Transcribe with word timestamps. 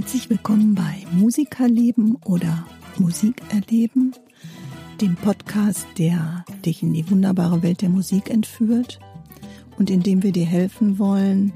Herzlich 0.00 0.30
willkommen 0.30 0.74
bei 0.74 1.04
Musikerleben 1.12 2.16
oder 2.24 2.66
Musikerleben, 2.96 4.14
dem 4.98 5.14
Podcast, 5.14 5.86
der 5.98 6.42
dich 6.64 6.82
in 6.82 6.94
die 6.94 7.10
wunderbare 7.10 7.62
Welt 7.62 7.82
der 7.82 7.90
Musik 7.90 8.30
entführt 8.30 8.98
und 9.76 9.90
in 9.90 10.02
dem 10.02 10.22
wir 10.22 10.32
dir 10.32 10.46
helfen 10.46 10.98
wollen, 10.98 11.52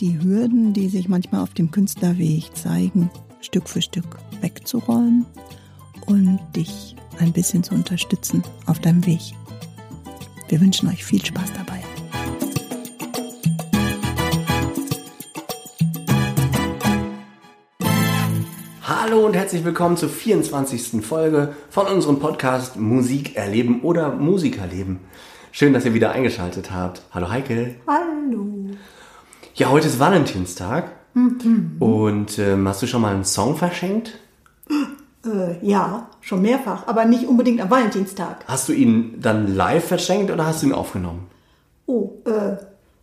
die 0.00 0.18
Hürden, 0.18 0.72
die 0.72 0.88
sich 0.88 1.10
manchmal 1.10 1.42
auf 1.42 1.52
dem 1.52 1.70
Künstlerweg 1.72 2.56
zeigen, 2.56 3.10
Stück 3.42 3.68
für 3.68 3.82
Stück 3.82 4.16
wegzuräumen 4.40 5.26
und 6.06 6.40
dich 6.56 6.96
ein 7.18 7.34
bisschen 7.34 7.64
zu 7.64 7.74
unterstützen 7.74 8.42
auf 8.64 8.78
deinem 8.78 9.04
Weg. 9.04 9.20
Wir 10.48 10.58
wünschen 10.58 10.88
euch 10.88 11.04
viel 11.04 11.22
Spaß 11.22 11.52
dabei. 11.52 11.82
Hallo 19.14 19.26
und 19.26 19.36
herzlich 19.36 19.64
willkommen 19.64 19.96
zur 19.96 20.08
24. 20.08 21.06
Folge 21.06 21.54
von 21.70 21.86
unserem 21.86 22.18
Podcast 22.18 22.76
Musik 22.76 23.36
erleben 23.36 23.82
oder 23.82 24.10
Musikerleben. 24.10 24.98
Schön, 25.52 25.72
dass 25.72 25.84
ihr 25.84 25.94
wieder 25.94 26.10
eingeschaltet 26.10 26.72
habt. 26.72 27.00
Hallo 27.12 27.30
Heike. 27.30 27.76
Hallo. 27.86 28.74
Ja, 29.54 29.70
heute 29.70 29.86
ist 29.86 30.00
Valentinstag. 30.00 30.90
Und 31.78 32.40
ähm, 32.40 32.66
hast 32.66 32.82
du 32.82 32.88
schon 32.88 33.02
mal 33.02 33.14
einen 33.14 33.24
Song 33.24 33.56
verschenkt? 33.56 34.18
Äh, 35.24 35.64
ja, 35.64 36.10
schon 36.20 36.42
mehrfach, 36.42 36.88
aber 36.88 37.04
nicht 37.04 37.28
unbedingt 37.28 37.60
am 37.60 37.70
Valentinstag. 37.70 38.44
Hast 38.48 38.68
du 38.68 38.72
ihn 38.72 39.20
dann 39.20 39.54
live 39.54 39.86
verschenkt 39.86 40.32
oder 40.32 40.44
hast 40.44 40.64
du 40.64 40.66
ihn 40.66 40.72
aufgenommen? 40.72 41.28
Oh, 41.86 42.14
äh, 42.24 42.56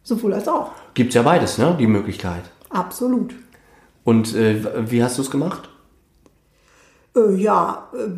sowohl 0.03 0.33
als 0.33 0.49
auch. 0.49 0.71
Gibt's 0.93 1.15
ja 1.15 1.21
beides, 1.21 1.57
ne? 1.57 1.73
Die 1.79 1.87
Möglichkeit. 1.87 2.43
Absolut. 2.69 3.33
Und 4.03 4.35
äh, 4.35 4.91
wie 4.91 5.01
hast 5.01 5.17
du 5.17 5.21
es 5.21 5.31
gemacht? 5.31 5.69
Äh, 7.15 7.35
ja, 7.35 7.89
äh, 7.93 8.09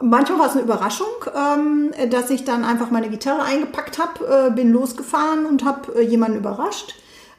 manchmal 0.00 0.38
war 0.40 0.46
es 0.46 0.52
eine 0.52 0.62
Überraschung, 0.62 1.06
ähm, 1.34 1.92
dass 2.10 2.30
ich 2.30 2.44
dann 2.44 2.64
einfach 2.64 2.90
meine 2.90 3.08
Gitarre 3.08 3.42
eingepackt 3.42 3.98
habe, 3.98 4.48
äh, 4.48 4.50
bin 4.50 4.72
losgefahren 4.72 5.46
und 5.46 5.64
habe 5.64 5.98
äh, 5.98 6.02
jemanden 6.02 6.38
überrascht. 6.38 6.94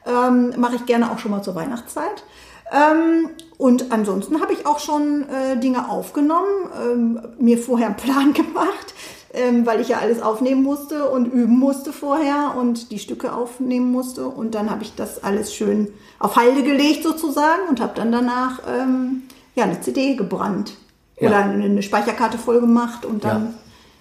Ähm, 0.06 0.54
Mache 0.56 0.76
ich 0.76 0.86
gerne 0.86 1.10
auch 1.10 1.18
schon 1.18 1.30
mal 1.30 1.42
zur 1.42 1.54
Weihnachtszeit. 1.54 2.24
Ähm, 2.72 3.30
und 3.58 3.92
ansonsten 3.92 4.40
habe 4.40 4.52
ich 4.52 4.66
auch 4.66 4.78
schon 4.78 5.28
äh, 5.28 5.58
Dinge 5.58 5.90
aufgenommen, 5.90 6.70
ähm, 6.80 7.20
mir 7.38 7.58
vorher 7.58 7.88
einen 7.88 7.96
Plan 7.96 8.32
gemacht, 8.32 8.94
ähm, 9.34 9.66
weil 9.66 9.80
ich 9.80 9.88
ja 9.88 9.98
alles 9.98 10.22
aufnehmen 10.22 10.62
musste 10.62 11.08
und 11.10 11.26
üben 11.26 11.58
musste 11.58 11.92
vorher 11.92 12.54
und 12.56 12.90
die 12.90 12.98
Stücke 12.98 13.32
aufnehmen 13.32 13.90
musste. 13.92 14.26
Und 14.26 14.54
dann 14.54 14.70
habe 14.70 14.82
ich 14.82 14.94
das 14.94 15.22
alles 15.22 15.54
schön 15.54 15.88
auf 16.18 16.36
Halde 16.36 16.62
gelegt 16.62 17.02
sozusagen 17.02 17.68
und 17.68 17.80
habe 17.80 17.92
dann 17.94 18.12
danach 18.12 18.60
ähm, 18.68 19.24
ja, 19.54 19.64
eine 19.64 19.80
CD 19.80 20.14
gebrannt 20.14 20.74
Ja. 21.20 21.28
oder 21.28 21.44
eine, 21.44 21.82
Speicherkarte 21.82 22.38
voll 22.38 22.60
gemacht 22.60 23.04
und 23.04 23.24
dann 23.24 23.54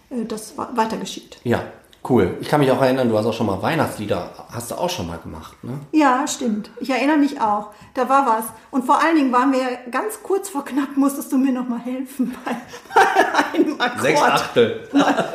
äh, 0.10 0.26
das 0.26 0.54
weitergeschickt. 0.58 1.40
Ja, 1.44 1.64
cool. 2.08 2.38
Ich 2.42 2.48
kann 2.48 2.60
mich 2.60 2.72
auch 2.72 2.82
erinnern, 2.82 3.10
du 3.10 3.18
hast 3.18 3.26
auch 3.26 3.34
schon 3.34 3.48
mal 3.48 3.62
Weihnachtslieder, 3.62 4.32
hast 4.52 4.72
du 4.72 4.76
auch 4.76 4.90
schon 4.90 5.08
mal 5.08 5.18
gemacht, 5.18 5.56
ne? 5.64 5.80
Ja, 5.92 6.28
stimmt. 6.28 6.70
Ich 6.80 6.90
erinnere 6.90 7.18
mich 7.18 7.42
auch. 7.42 7.68
Da 7.94 8.08
war 8.08 8.26
was. 8.26 8.46
Und 8.72 8.86
vor 8.86 9.02
allen 9.02 9.16
Dingen 9.16 9.32
waren 9.32 9.52
wir 9.52 9.60
ganz 9.92 10.22
kurz 10.24 10.50
vor 10.50 10.64
knapp, 10.64 10.96
musstest 10.96 11.32
du 11.32 11.38
mir 11.38 11.52
noch 11.52 11.68
mal 11.68 11.80
helfen 11.80 12.36
bei, 12.46 12.56
bei 12.94 13.60
einem 13.60 13.80
Akkord. 13.80 14.02
Sechs 14.02 14.22
Achtel. 14.22 14.88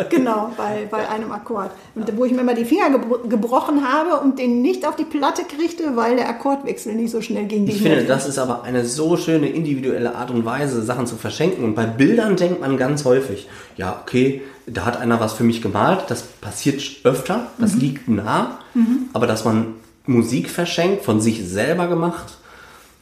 genau, 0.08 0.50
bei, 0.56 0.86
bei 0.90 1.08
einem 1.08 1.32
Akkord. 1.32 1.70
Und 1.94 2.16
wo 2.16 2.24
ich 2.24 2.32
mir 2.32 2.42
mal 2.42 2.54
die 2.54 2.64
Finger 2.64 2.90
gebro 2.90 3.18
gebrochen 3.28 3.86
habe 3.90 4.20
und 4.20 4.38
den 4.38 4.62
nicht 4.62 4.86
auf 4.86 4.96
die 4.96 5.04
Platte 5.04 5.42
kriegte, 5.44 5.96
weil 5.96 6.16
der 6.16 6.28
Akkordwechsel 6.28 6.94
nicht 6.94 7.10
so 7.10 7.20
schnell 7.20 7.44
ging. 7.46 7.66
Ich 7.66 7.82
finde, 7.82 8.04
das 8.04 8.26
ist 8.26 8.38
aber 8.38 8.62
eine 8.62 8.84
so 8.84 9.16
schöne 9.16 9.48
individuelle 9.48 10.14
Art 10.14 10.30
und 10.30 10.44
Weise, 10.44 10.82
Sachen 10.82 11.06
zu 11.06 11.16
verschenken. 11.16 11.64
Und 11.64 11.74
bei 11.74 11.86
Bildern 11.86 12.36
denkt 12.36 12.60
man 12.60 12.76
ganz 12.76 13.04
häufig, 13.04 13.48
ja, 13.76 14.00
okay, 14.02 14.42
da 14.66 14.84
hat 14.84 14.96
einer 14.96 15.20
was 15.20 15.34
für 15.34 15.44
mich 15.44 15.62
gemalt, 15.62 16.04
das 16.08 16.22
passiert 16.22 16.82
öfter, 17.04 17.48
das 17.58 17.74
liegt 17.74 18.08
nah. 18.08 18.58
Aber 19.12 19.26
dass 19.26 19.44
man 19.44 19.74
Musik 20.06 20.50
verschenkt, 20.50 21.04
von 21.04 21.20
sich 21.20 21.46
selber 21.46 21.86
gemacht, 21.86 22.38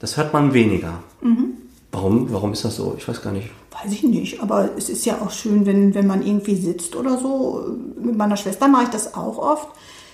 das 0.00 0.16
hört 0.16 0.32
man 0.32 0.52
weniger. 0.52 0.94
Warum? 1.92 2.32
Warum 2.32 2.52
ist 2.52 2.64
das 2.64 2.76
so? 2.76 2.94
Ich 2.98 3.06
weiß 3.06 3.22
gar 3.22 3.32
nicht. 3.32 3.50
Weiß 3.70 3.92
ich 3.92 4.02
nicht, 4.02 4.42
aber 4.42 4.70
es 4.76 4.88
ist 4.88 5.04
ja 5.04 5.20
auch 5.20 5.30
schön, 5.30 5.66
wenn, 5.66 5.94
wenn 5.94 6.06
man 6.06 6.26
irgendwie 6.26 6.56
sitzt 6.56 6.96
oder 6.96 7.18
so. 7.18 7.76
Mit 8.02 8.16
meiner 8.16 8.36
Schwester 8.36 8.66
mache 8.66 8.84
ich 8.84 8.88
das 8.90 9.14
auch 9.14 9.38
oft. 9.38 9.68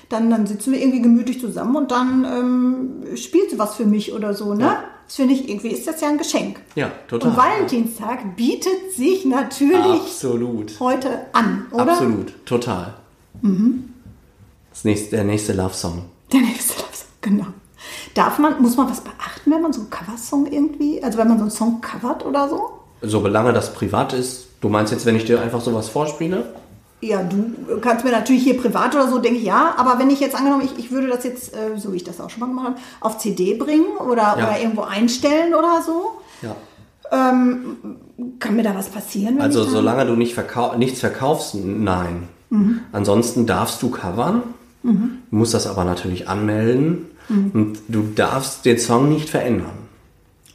Dann, 0.08 0.30
dann 0.30 0.46
sitzen 0.46 0.72
wir 0.72 0.80
irgendwie 0.80 1.02
gemütlich 1.02 1.40
zusammen 1.40 1.76
und 1.76 1.90
dann 1.90 2.24
ähm, 2.24 3.16
spielt 3.16 3.50
sie 3.50 3.58
was 3.58 3.74
für 3.74 3.84
mich 3.84 4.12
oder 4.14 4.32
so, 4.32 4.54
ne? 4.54 4.64
Ja. 4.64 4.84
Das 5.08 5.16
finde 5.16 5.32
ich, 5.32 5.48
irgendwie 5.48 5.68
ist 5.68 5.86
das 5.86 6.02
ja 6.02 6.08
ein 6.08 6.18
Geschenk. 6.18 6.60
Ja, 6.74 6.92
total. 7.08 7.30
Und 7.30 7.36
Valentinstag 7.38 8.36
bietet 8.36 8.92
sich 8.94 9.24
natürlich 9.24 10.02
Absolut. 10.02 10.78
heute 10.78 11.08
an, 11.32 11.66
oder? 11.72 11.92
Absolut. 11.92 12.44
Total. 12.44 12.92
Das 14.70 14.84
nächste, 14.84 15.16
der 15.16 15.24
nächste 15.24 15.54
Love-Song. 15.54 16.04
Der 16.30 16.40
nächste 16.40 16.74
Love 16.74 16.88
genau. 17.22 17.46
Darf 18.12 18.38
man, 18.38 18.60
muss 18.60 18.76
man 18.76 18.90
was 18.90 19.00
beachten, 19.00 19.50
wenn 19.50 19.62
man 19.62 19.72
so 19.72 19.80
einen 19.80 19.90
Coversong 19.90 20.46
irgendwie, 20.52 21.02
also 21.02 21.16
wenn 21.16 21.28
man 21.28 21.38
so 21.38 21.44
einen 21.44 21.50
Song 21.50 21.80
covert 21.80 22.26
oder 22.26 22.46
so? 22.50 22.70
Solange 23.00 23.54
das 23.54 23.72
privat 23.72 24.12
ist, 24.12 24.48
du 24.60 24.68
meinst 24.68 24.92
jetzt, 24.92 25.06
wenn 25.06 25.16
ich 25.16 25.24
dir 25.24 25.40
einfach 25.40 25.62
sowas 25.62 25.88
vorspiele? 25.88 26.52
Ja, 27.00 27.22
du 27.22 27.78
kannst 27.80 28.04
mir 28.04 28.10
natürlich 28.10 28.42
hier 28.42 28.56
privat 28.60 28.94
oder 28.94 29.08
so, 29.08 29.18
denke 29.18 29.38
ich, 29.38 29.44
ja. 29.44 29.74
Aber 29.76 29.98
wenn 30.00 30.10
ich 30.10 30.18
jetzt 30.20 30.34
angenommen, 30.34 30.64
ich, 30.64 30.78
ich 30.84 30.90
würde 30.90 31.06
das 31.06 31.22
jetzt, 31.24 31.54
äh, 31.54 31.78
so 31.78 31.92
wie 31.92 31.96
ich 31.96 32.04
das 32.04 32.20
auch 32.20 32.28
schon 32.28 32.40
mal 32.40 32.46
gemacht 32.46 32.66
habe, 32.66 32.76
auf 33.00 33.18
CD 33.18 33.54
bringen 33.54 33.96
oder, 33.98 34.22
Ja. 34.22 34.34
oder 34.34 34.60
irgendwo 34.60 34.82
einstellen 34.82 35.54
oder 35.54 35.80
so, 35.84 36.10
Ja. 36.42 36.56
kann 37.10 38.56
mir 38.56 38.62
da 38.62 38.74
was 38.74 38.88
passieren? 38.88 39.40
Also 39.40 39.64
solange 39.64 40.06
du 40.06 40.14
nicht 40.16 40.34
verkau 40.34 40.76
nichts 40.76 41.00
verkaufst, 41.00 41.54
nein. 41.54 42.28
Mhm. 42.50 42.80
Ansonsten 42.92 43.46
darfst 43.46 43.80
du 43.82 43.90
covern, 43.90 44.42
du 44.82 45.08
musst 45.30 45.54
das 45.54 45.66
aber 45.66 45.84
natürlich 45.84 46.28
anmelden 46.28 47.06
Mhm. 47.28 47.50
und 47.54 47.78
du 47.88 48.02
darfst 48.14 48.64
den 48.64 48.78
Song 48.78 49.08
nicht 49.10 49.28
verändern. 49.28 49.72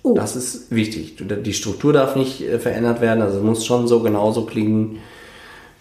Oh. 0.01 0.15
Das 0.15 0.35
ist 0.35 0.69
wichtig. 0.71 1.17
Die 1.19 1.53
Struktur 1.53 1.93
darf 1.93 2.15
nicht 2.15 2.41
äh, 2.41 2.59
verändert 2.59 2.99
werden, 2.99 3.21
also 3.21 3.39
muss 3.41 3.65
schon 3.65 3.87
so 3.87 4.01
genauso 4.01 4.45
klingen 4.45 4.97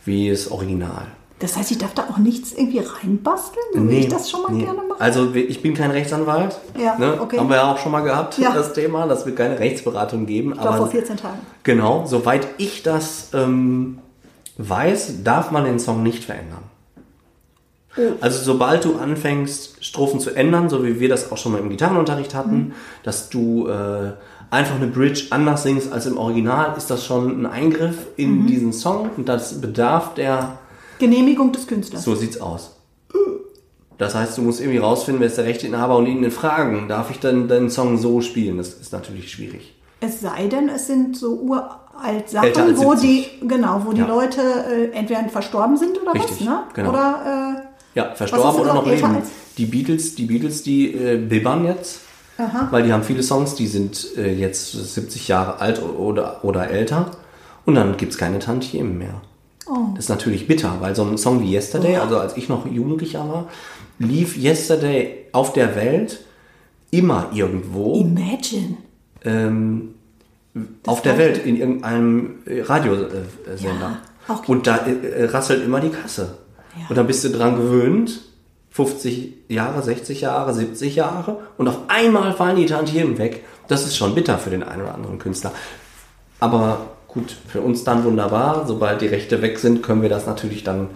wie 0.04 0.30
das 0.30 0.50
Original. 0.50 1.06
Das 1.42 1.56
heißt, 1.56 1.72
ich 1.72 1.78
darf 1.78 1.92
da 1.92 2.04
auch 2.08 2.18
nichts 2.18 2.52
irgendwie 2.52 2.78
reinbasteln, 2.78 3.64
so 3.74 3.90
wie 3.90 3.96
ich 3.96 4.08
das 4.08 4.30
schon 4.30 4.42
mal 4.42 4.52
nee. 4.52 4.62
gerne 4.62 4.80
mache? 4.88 5.00
Also 5.00 5.34
ich 5.34 5.60
bin 5.60 5.74
kein 5.74 5.90
Rechtsanwalt. 5.90 6.56
Ja, 6.78 6.96
ne? 6.96 7.20
okay. 7.20 7.36
Haben 7.36 7.48
wir 7.48 7.56
ja 7.56 7.72
auch 7.72 7.78
schon 7.78 7.90
mal 7.90 8.02
gehabt, 8.02 8.38
Ja. 8.38 8.52
das 8.52 8.72
Thema, 8.74 9.08
dass 9.08 9.26
wir 9.26 9.34
keine 9.34 9.58
Rechtsberatung 9.58 10.26
geben. 10.26 10.52
ich 10.52 10.60
glaube, 10.60 10.78
vor 10.78 10.86
14 10.86 11.16
Tagen. 11.16 11.40
Genau, 11.64 12.06
soweit 12.06 12.46
ich 12.58 12.84
das 12.84 13.30
ähm, 13.34 13.98
weiß, 14.56 15.24
darf 15.24 15.50
man 15.50 15.64
den 15.64 15.80
Song 15.80 16.04
nicht 16.04 16.22
verändern. 16.22 16.62
Oh. 17.96 18.00
Also 18.20 18.42
sobald 18.42 18.84
du 18.84 18.96
anfängst, 18.96 19.84
Strophen 19.84 20.18
zu 20.20 20.30
ändern, 20.34 20.68
so 20.70 20.82
wie 20.84 20.98
wir 21.00 21.08
das 21.08 21.30
auch 21.30 21.36
schon 21.36 21.52
mal 21.52 21.58
im 21.60 21.68
Gitarrenunterricht 21.70 22.34
hatten, 22.34 22.56
Mhm. 22.56 22.72
dass 23.02 23.28
du 23.28 23.68
äh, 23.68 24.12
einfach 24.50 24.76
eine 24.76 24.86
Bridge 24.86 25.24
anders 25.30 25.62
singst 25.62 25.92
als 25.92 26.06
im 26.06 26.16
Original, 26.18 26.74
ist 26.76 26.90
das 26.90 27.04
schon 27.04 27.42
ein 27.42 27.46
Eingriff 27.46 27.96
in 28.16 28.42
Mhm. 28.42 28.46
diesen 28.46 28.72
Song 28.72 29.10
und 29.16 29.28
das 29.28 29.60
bedarf 29.60 30.14
der, 30.14 30.58
Genehmigung 30.98 31.52
des 31.52 31.66
Künstlers. 31.66 32.02
so 32.04 32.14
sieht's 32.14 32.40
aus. 32.40 32.76
Das 33.98 34.14
heißt, 34.14 34.36
du 34.38 34.42
musst 34.42 34.60
irgendwie 34.60 34.78
rausfinden, 34.78 35.20
wer 35.20 35.28
ist 35.28 35.36
der 35.38 35.44
Rechteinhaber 35.44 35.96
und 35.96 36.06
ihn 36.06 36.28
fragen, 36.30 36.88
darf 36.88 37.10
ich 37.10 37.20
denn 37.20 37.46
den 37.48 37.70
Song 37.70 37.98
so 37.98 38.20
spielen? 38.20 38.56
Das 38.56 38.68
ist 38.74 38.92
natürlich 38.92 39.30
schwierig. 39.30 39.74
Es 40.00 40.20
sei 40.20 40.48
denn, 40.48 40.68
es 40.68 40.86
sind 40.88 41.16
so 41.16 41.34
uralt 41.34 42.28
Sachen, 42.28 42.76
wo 42.78 42.94
70. 42.94 43.00
die, 43.40 43.46
genau, 43.48 43.82
wo 43.84 43.92
die 43.92 44.00
Ja. 44.00 44.08
Leute 44.08 44.40
äh, 44.40 44.90
entweder 44.96 45.22
verstorben 45.28 45.76
sind 45.76 46.00
oder 46.02 46.14
Richtig, 46.14 46.40
was, 46.40 46.46
ne? 46.46 46.62
genau. 46.74 46.88
Oder, 46.90 47.62
Ja, 47.94 48.14
verstorben 48.14 48.60
oder 48.60 48.74
noch 48.74 48.86
leben. 48.86 49.18
Die 49.58 49.66
Beatles, 49.66 50.14
die 50.14 50.24
Beatles, 50.24 50.62
die 50.62 50.94
äh, 50.94 51.18
bibbern 51.18 51.66
jetzt, 51.66 52.00
Aha. 52.38 52.68
weil 52.70 52.84
die 52.84 52.92
haben 52.92 53.02
viele 53.02 53.22
Songs, 53.22 53.54
die 53.54 53.66
sind 53.66 54.16
äh, 54.16 54.32
jetzt 54.32 54.72
70 54.72 55.28
Jahre 55.28 55.60
alt 55.60 55.82
oder, 55.82 56.42
oder 56.44 56.70
älter 56.70 57.10
und 57.66 57.74
dann 57.74 57.96
gibt's 57.96 58.16
keine 58.16 58.38
Tantiemen 58.38 58.98
mehr. 58.98 59.20
Oh. 59.66 59.88
Das 59.94 60.06
ist 60.06 60.08
natürlich 60.08 60.46
bitter, 60.46 60.78
weil 60.80 60.96
so 60.96 61.04
ein 61.04 61.18
Song 61.18 61.42
wie 61.42 61.54
Yesterday, 61.54 61.96
also 61.96 62.18
als 62.18 62.36
ich 62.36 62.48
noch 62.48 62.66
Jugendlicher 62.66 63.28
war, 63.28 63.48
lief 63.98 64.36
Yesterday 64.36 65.26
auf 65.32 65.52
der 65.52 65.76
Welt 65.76 66.20
immer 66.90 67.30
irgendwo 67.32 67.96
äh, 67.96 68.00
Imagine. 68.00 68.76
ähm, 69.24 69.94
auf 70.86 71.02
der 71.02 71.18
Welt 71.18 71.44
in 71.44 71.56
irgendeinem 71.56 72.38
äh, 72.46 72.62
Radiosender. 72.62 73.98
Ja, 74.28 74.42
und 74.46 74.66
da 74.66 74.76
äh, 74.78 75.24
rasselt 75.24 75.64
immer 75.64 75.80
die 75.80 75.88
Kasse. 75.88 76.38
Ja. 76.76 76.86
Und 76.88 76.96
dann 76.96 77.06
bist 77.06 77.24
du 77.24 77.30
dran 77.30 77.56
gewöhnt, 77.56 78.20
50 78.70 79.34
Jahre, 79.48 79.82
60 79.82 80.22
Jahre, 80.22 80.54
70 80.54 80.96
Jahre 80.96 81.38
und 81.58 81.68
auf 81.68 81.78
einmal 81.88 82.32
fallen 82.32 82.56
die 82.56 82.66
Tantiemen 82.66 83.18
weg. 83.18 83.44
Das 83.68 83.84
ist 83.84 83.96
schon 83.96 84.14
bitter 84.14 84.38
für 84.38 84.50
den 84.50 84.62
einen 84.62 84.82
oder 84.82 84.94
anderen 84.94 85.18
Künstler. 85.18 85.52
Aber 86.40 86.86
gut, 87.06 87.36
für 87.48 87.60
uns 87.60 87.84
dann 87.84 88.04
wunderbar. 88.04 88.64
Sobald 88.66 89.00
die 89.00 89.06
Rechte 89.06 89.42
weg 89.42 89.58
sind, 89.58 89.82
können 89.82 90.02
wir 90.02 90.08
das 90.08 90.26
natürlich 90.26 90.64
dann 90.64 90.88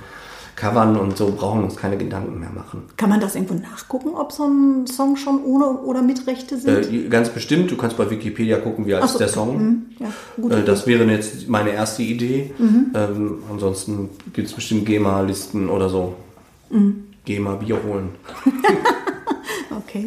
covern 0.57 0.97
und 0.97 1.17
so 1.17 1.31
brauchen 1.31 1.61
wir 1.61 1.65
uns 1.67 1.77
keine 1.77 1.97
Gedanken 1.97 2.41
mehr 2.41 2.51
machen. 2.51 2.85
Kann 2.97 3.11
man 3.11 3.21
das 3.21 3.35
irgendwo 3.35 3.55
nachgucken, 3.55 4.11
ob 4.15 4.33
so 4.33 4.45
ein 4.45 4.87
Song 4.87 5.17
schon 5.17 5.45
ohne 5.45 5.67
oder 5.67 6.03
mit 6.03 6.27
Rechte 6.27 6.59
sind? 6.59 6.93
Äh, 6.93 7.09
ganz 7.09 7.29
bestimmt, 7.29 7.71
du 7.71 7.77
kannst 7.77 7.97
bei 7.97 8.09
Wikipedia 8.11 8.59
gucken, 8.59 8.87
wie 8.87 8.95
alt 8.95 9.05
Ach 9.05 9.07
ist 9.07 9.13
so, 9.13 9.19
der. 9.19 9.29
Song. 9.29 9.59
Mhm. 9.59 9.87
Ja, 9.99 10.07
gute 10.41 10.57
äh, 10.57 10.65
das 10.65 10.87
wäre 10.87 11.05
jetzt 11.05 11.49
meine 11.49 11.71
erste 11.71 12.03
Idee. 12.03 12.53
Ähm, 12.59 13.43
ansonsten 13.53 14.09
gibt 14.33 14.49
es 14.49 14.55
bestimmt 14.55 14.87
GEMA-Listen 14.87 15.69
oder 15.69 15.89
so. 15.89 16.15
GEMA 17.25 17.55
Bier 17.55 17.79
holen. 17.85 18.11
Okay. 19.89 20.07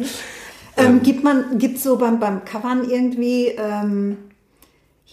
Ähm, 0.76 1.02
gibt 1.02 1.24
man, 1.24 1.58
gibt 1.58 1.78
so 1.78 1.96
beim, 1.96 2.20
beim 2.20 2.44
Covern 2.44 2.88
irgendwie, 2.88 3.48
ähm, 3.48 4.16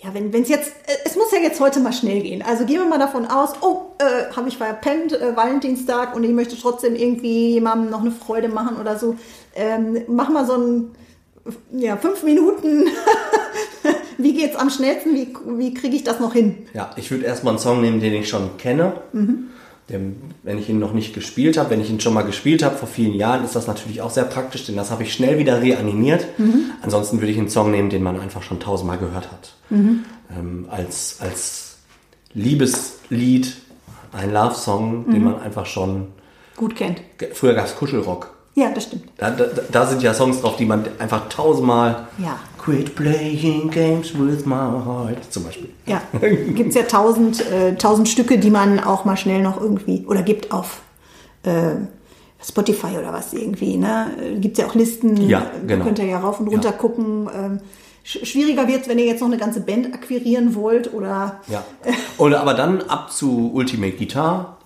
ja, 0.04 0.14
wenn 0.14 0.32
es 0.34 0.50
jetzt, 0.50 0.70
äh, 0.86 0.98
es 1.06 1.16
muss 1.16 1.32
ja 1.32 1.40
jetzt 1.40 1.60
heute 1.60 1.80
mal 1.80 1.94
schnell 1.94 2.22
gehen. 2.22 2.44
Also 2.44 2.66
gehen 2.66 2.80
wir 2.80 2.86
mal 2.86 3.00
davon 3.00 3.26
aus, 3.26 3.54
oh, 3.62 3.94
äh, 3.98 4.32
habe 4.36 4.48
ich 4.48 4.58
verpennt, 4.58 5.14
äh, 5.14 5.36
Valentinstag 5.36 6.16
und 6.16 6.24
ich 6.24 6.32
möchte 6.32 6.56
trotzdem 6.56 6.96
irgendwie 6.96 7.54
jemandem 7.54 7.90
noch 7.90 8.02
eine 8.02 8.12
Freude 8.12 8.48
machen 8.48 8.78
oder 8.78 9.00
so. 9.00 9.16
Ähm, 9.56 10.04
mach 10.08 10.30
mal 10.30 10.46
so 10.46 10.54
ein, 10.54 10.92
ja, 11.72 11.98
fünf 11.98 12.22
Minuten. 12.24 12.88
wie 14.18 14.34
geht's 14.34 14.56
am 14.56 14.70
schnellsten? 14.70 15.16
Wie, 15.16 15.34
wie 15.58 15.74
kriege 15.74 15.96
ich 15.96 16.04
das 16.04 16.20
noch 16.20 16.34
hin? 16.34 16.68
Ja, 16.74 16.92
ich 16.96 17.10
würde 17.10 17.26
erstmal 17.26 17.54
einen 17.54 17.60
Song 17.60 17.82
nehmen, 17.82 18.00
den 18.00 18.14
ich 18.14 18.30
schon 18.30 18.58
kenne. 18.58 19.02
Den, 19.14 19.50
wenn 19.88 20.58
ich 20.58 20.70
ihn 20.70 20.80
noch 20.80 20.94
nicht 20.94 21.14
gespielt 21.14 21.58
habe, 21.58 21.70
wenn 21.70 21.82
ich 21.82 21.90
ihn 21.90 22.00
schon 22.00 22.14
mal 22.14 22.24
gespielt 22.24 22.62
habe 22.64 22.76
vor 22.76 22.88
vielen 22.88 23.14
Jahren, 23.14 23.46
ist 23.46 23.56
das 23.56 23.68
natürlich 23.68 24.02
auch 24.02 24.10
sehr 24.10 24.26
praktisch, 24.26 24.66
denn 24.66 24.76
das 24.76 24.92
habe 24.92 25.04
ich 25.04 25.14
schnell 25.14 25.40
wieder 25.40 25.62
reanimiert. 25.62 26.26
Ansonsten 26.82 27.22
würde 27.22 27.32
ich 27.32 27.38
einen 27.38 27.50
Song 27.50 27.72
nehmen, 27.72 27.90
den 27.90 28.04
man 28.04 28.20
einfach 28.20 28.44
schon 28.44 28.60
tausendmal 28.60 28.98
gehört 28.98 29.32
hat. 29.32 29.54
Ähm, 30.38 30.66
als, 30.70 31.18
als 31.22 31.78
Liebeslied, 32.34 33.58
ein 34.12 34.34
Love-Song, 34.34 35.12
den 35.12 35.24
man 35.24 35.40
einfach 35.40 35.66
schon. 35.66 36.08
Gut 36.56 36.76
kennt. 36.76 37.02
Früher 37.34 37.54
gab 37.54 37.66
es 37.66 37.76
Kuschelrock. 37.76 38.34
Ja, 38.56 38.72
das 38.72 38.86
stimmt. 38.86 39.04
Da, 39.18 39.30
da, 39.30 39.46
da 39.72 39.86
sind 39.86 40.02
ja 40.02 40.14
Songs 40.16 40.42
drauf, 40.42 40.58
die 40.58 40.66
man 40.66 40.86
einfach 40.98 41.30
tausendmal. 41.30 42.08
Ja. 42.18 42.40
Quit 42.68 42.96
playing 42.96 43.70
games 43.72 44.14
with 44.14 44.46
my 44.46 44.56
heart. 44.56 45.24
Zum 45.32 45.44
Beispiel. 45.46 45.70
Ja, 45.86 46.02
gibt 46.54 46.70
es 46.72 46.76
ja 46.76 46.84
tausend, 46.84 47.40
äh, 47.50 47.76
tausend 47.76 48.10
Stücke, 48.10 48.38
die 48.38 48.50
man 48.50 48.82
auch 48.82 49.06
mal 49.06 49.16
schnell 49.16 49.42
noch 49.42 49.62
irgendwie, 49.62 50.04
oder 50.06 50.22
gibt 50.22 50.52
auf 50.52 50.82
äh, 51.44 51.76
Spotify 52.46 52.98
oder 53.00 53.14
was 53.14 53.32
irgendwie, 53.32 53.78
ne? 53.78 54.08
Gibt 54.42 54.58
ja 54.58 54.66
auch 54.68 54.76
Listen, 54.76 55.16
Ja, 55.30 55.50
da 55.62 55.66
genau. 55.76 55.86
könnt 55.86 56.00
ihr 56.00 56.06
ja 56.08 56.20
rauf 56.20 56.42
und 56.42 56.50
runter 56.50 56.72
Ja. 56.72 56.76
gucken. 56.76 57.30
Ähm, 57.34 57.60
sch- 58.06 58.26
schwieriger 58.26 58.68
wird 58.68 58.90
wenn 58.90 59.00
ihr 59.00 59.06
jetzt 59.06 59.22
noch 59.22 59.28
eine 59.30 59.38
ganze 59.38 59.62
Band 59.62 59.94
akquirieren 59.94 60.54
wollt 60.54 60.94
oder 60.94 61.40
Ja. 61.48 61.64
Oder 62.18 62.42
aber 62.42 62.54
dann 62.54 62.82
ab 62.82 63.14
zu 63.14 63.50
Ultimate 63.54 63.94
Guitar, 63.96 64.58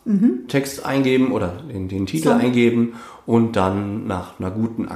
Text 0.48 0.84
eingeben 0.84 1.32
oder 1.34 1.50
den, 1.72 1.88
den 1.88 2.08
Titel 2.08 2.30
Song. 2.30 2.40
eingeben 2.40 2.94
und 3.28 3.56
dann 3.56 4.08
nach 4.08 4.40
einer 4.40 4.50
guten 4.50 4.88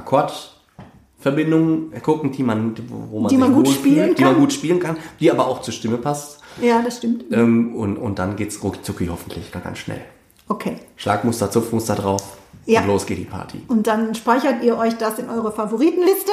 Akkordverbindung 1.26 1.92
gucken, 2.02 2.32
die 2.32 2.42
man, 2.42 2.74
wo 3.10 3.20
man 3.20 3.28
Die 3.28 3.36
man 3.36 3.52
gut 3.54 3.68
spielen 3.68 4.14
die 4.14 4.22
man 4.24 4.32
kann. 4.32 4.40
gut 4.40 4.52
spielen 4.52 4.80
kann, 4.80 4.96
die 5.20 5.30
aber 5.30 5.46
auch 5.46 5.60
zur 5.62 5.72
Stimme 5.74 5.98
passt. 5.98 6.40
ja, 6.60 6.80
das 6.82 6.98
stimmt. 6.98 7.24
Ähm, 7.32 7.74
und, 7.74 7.96
und 7.96 8.18
dann 8.18 8.36
geht's 8.36 8.62
ruckzucki 8.62 9.06
hoffentlich 9.08 9.50
ganz, 9.52 9.64
ganz 9.64 9.78
schnell. 9.78 10.00
Okay. 10.48 10.76
Schlagmuster, 10.96 11.50
Zupfmuster 11.50 11.96
drauf 11.96 12.38
Ja. 12.66 12.80
und 12.82 12.86
los 12.88 13.06
geht 13.06 13.18
die 13.18 13.24
Party. 13.24 13.60
Und 13.68 13.86
dann 13.86 14.14
speichert 14.14 14.62
ihr 14.62 14.78
euch 14.78 14.96
das 14.96 15.18
in 15.18 15.28
eure 15.28 15.50
Favoritenliste, 15.52 16.30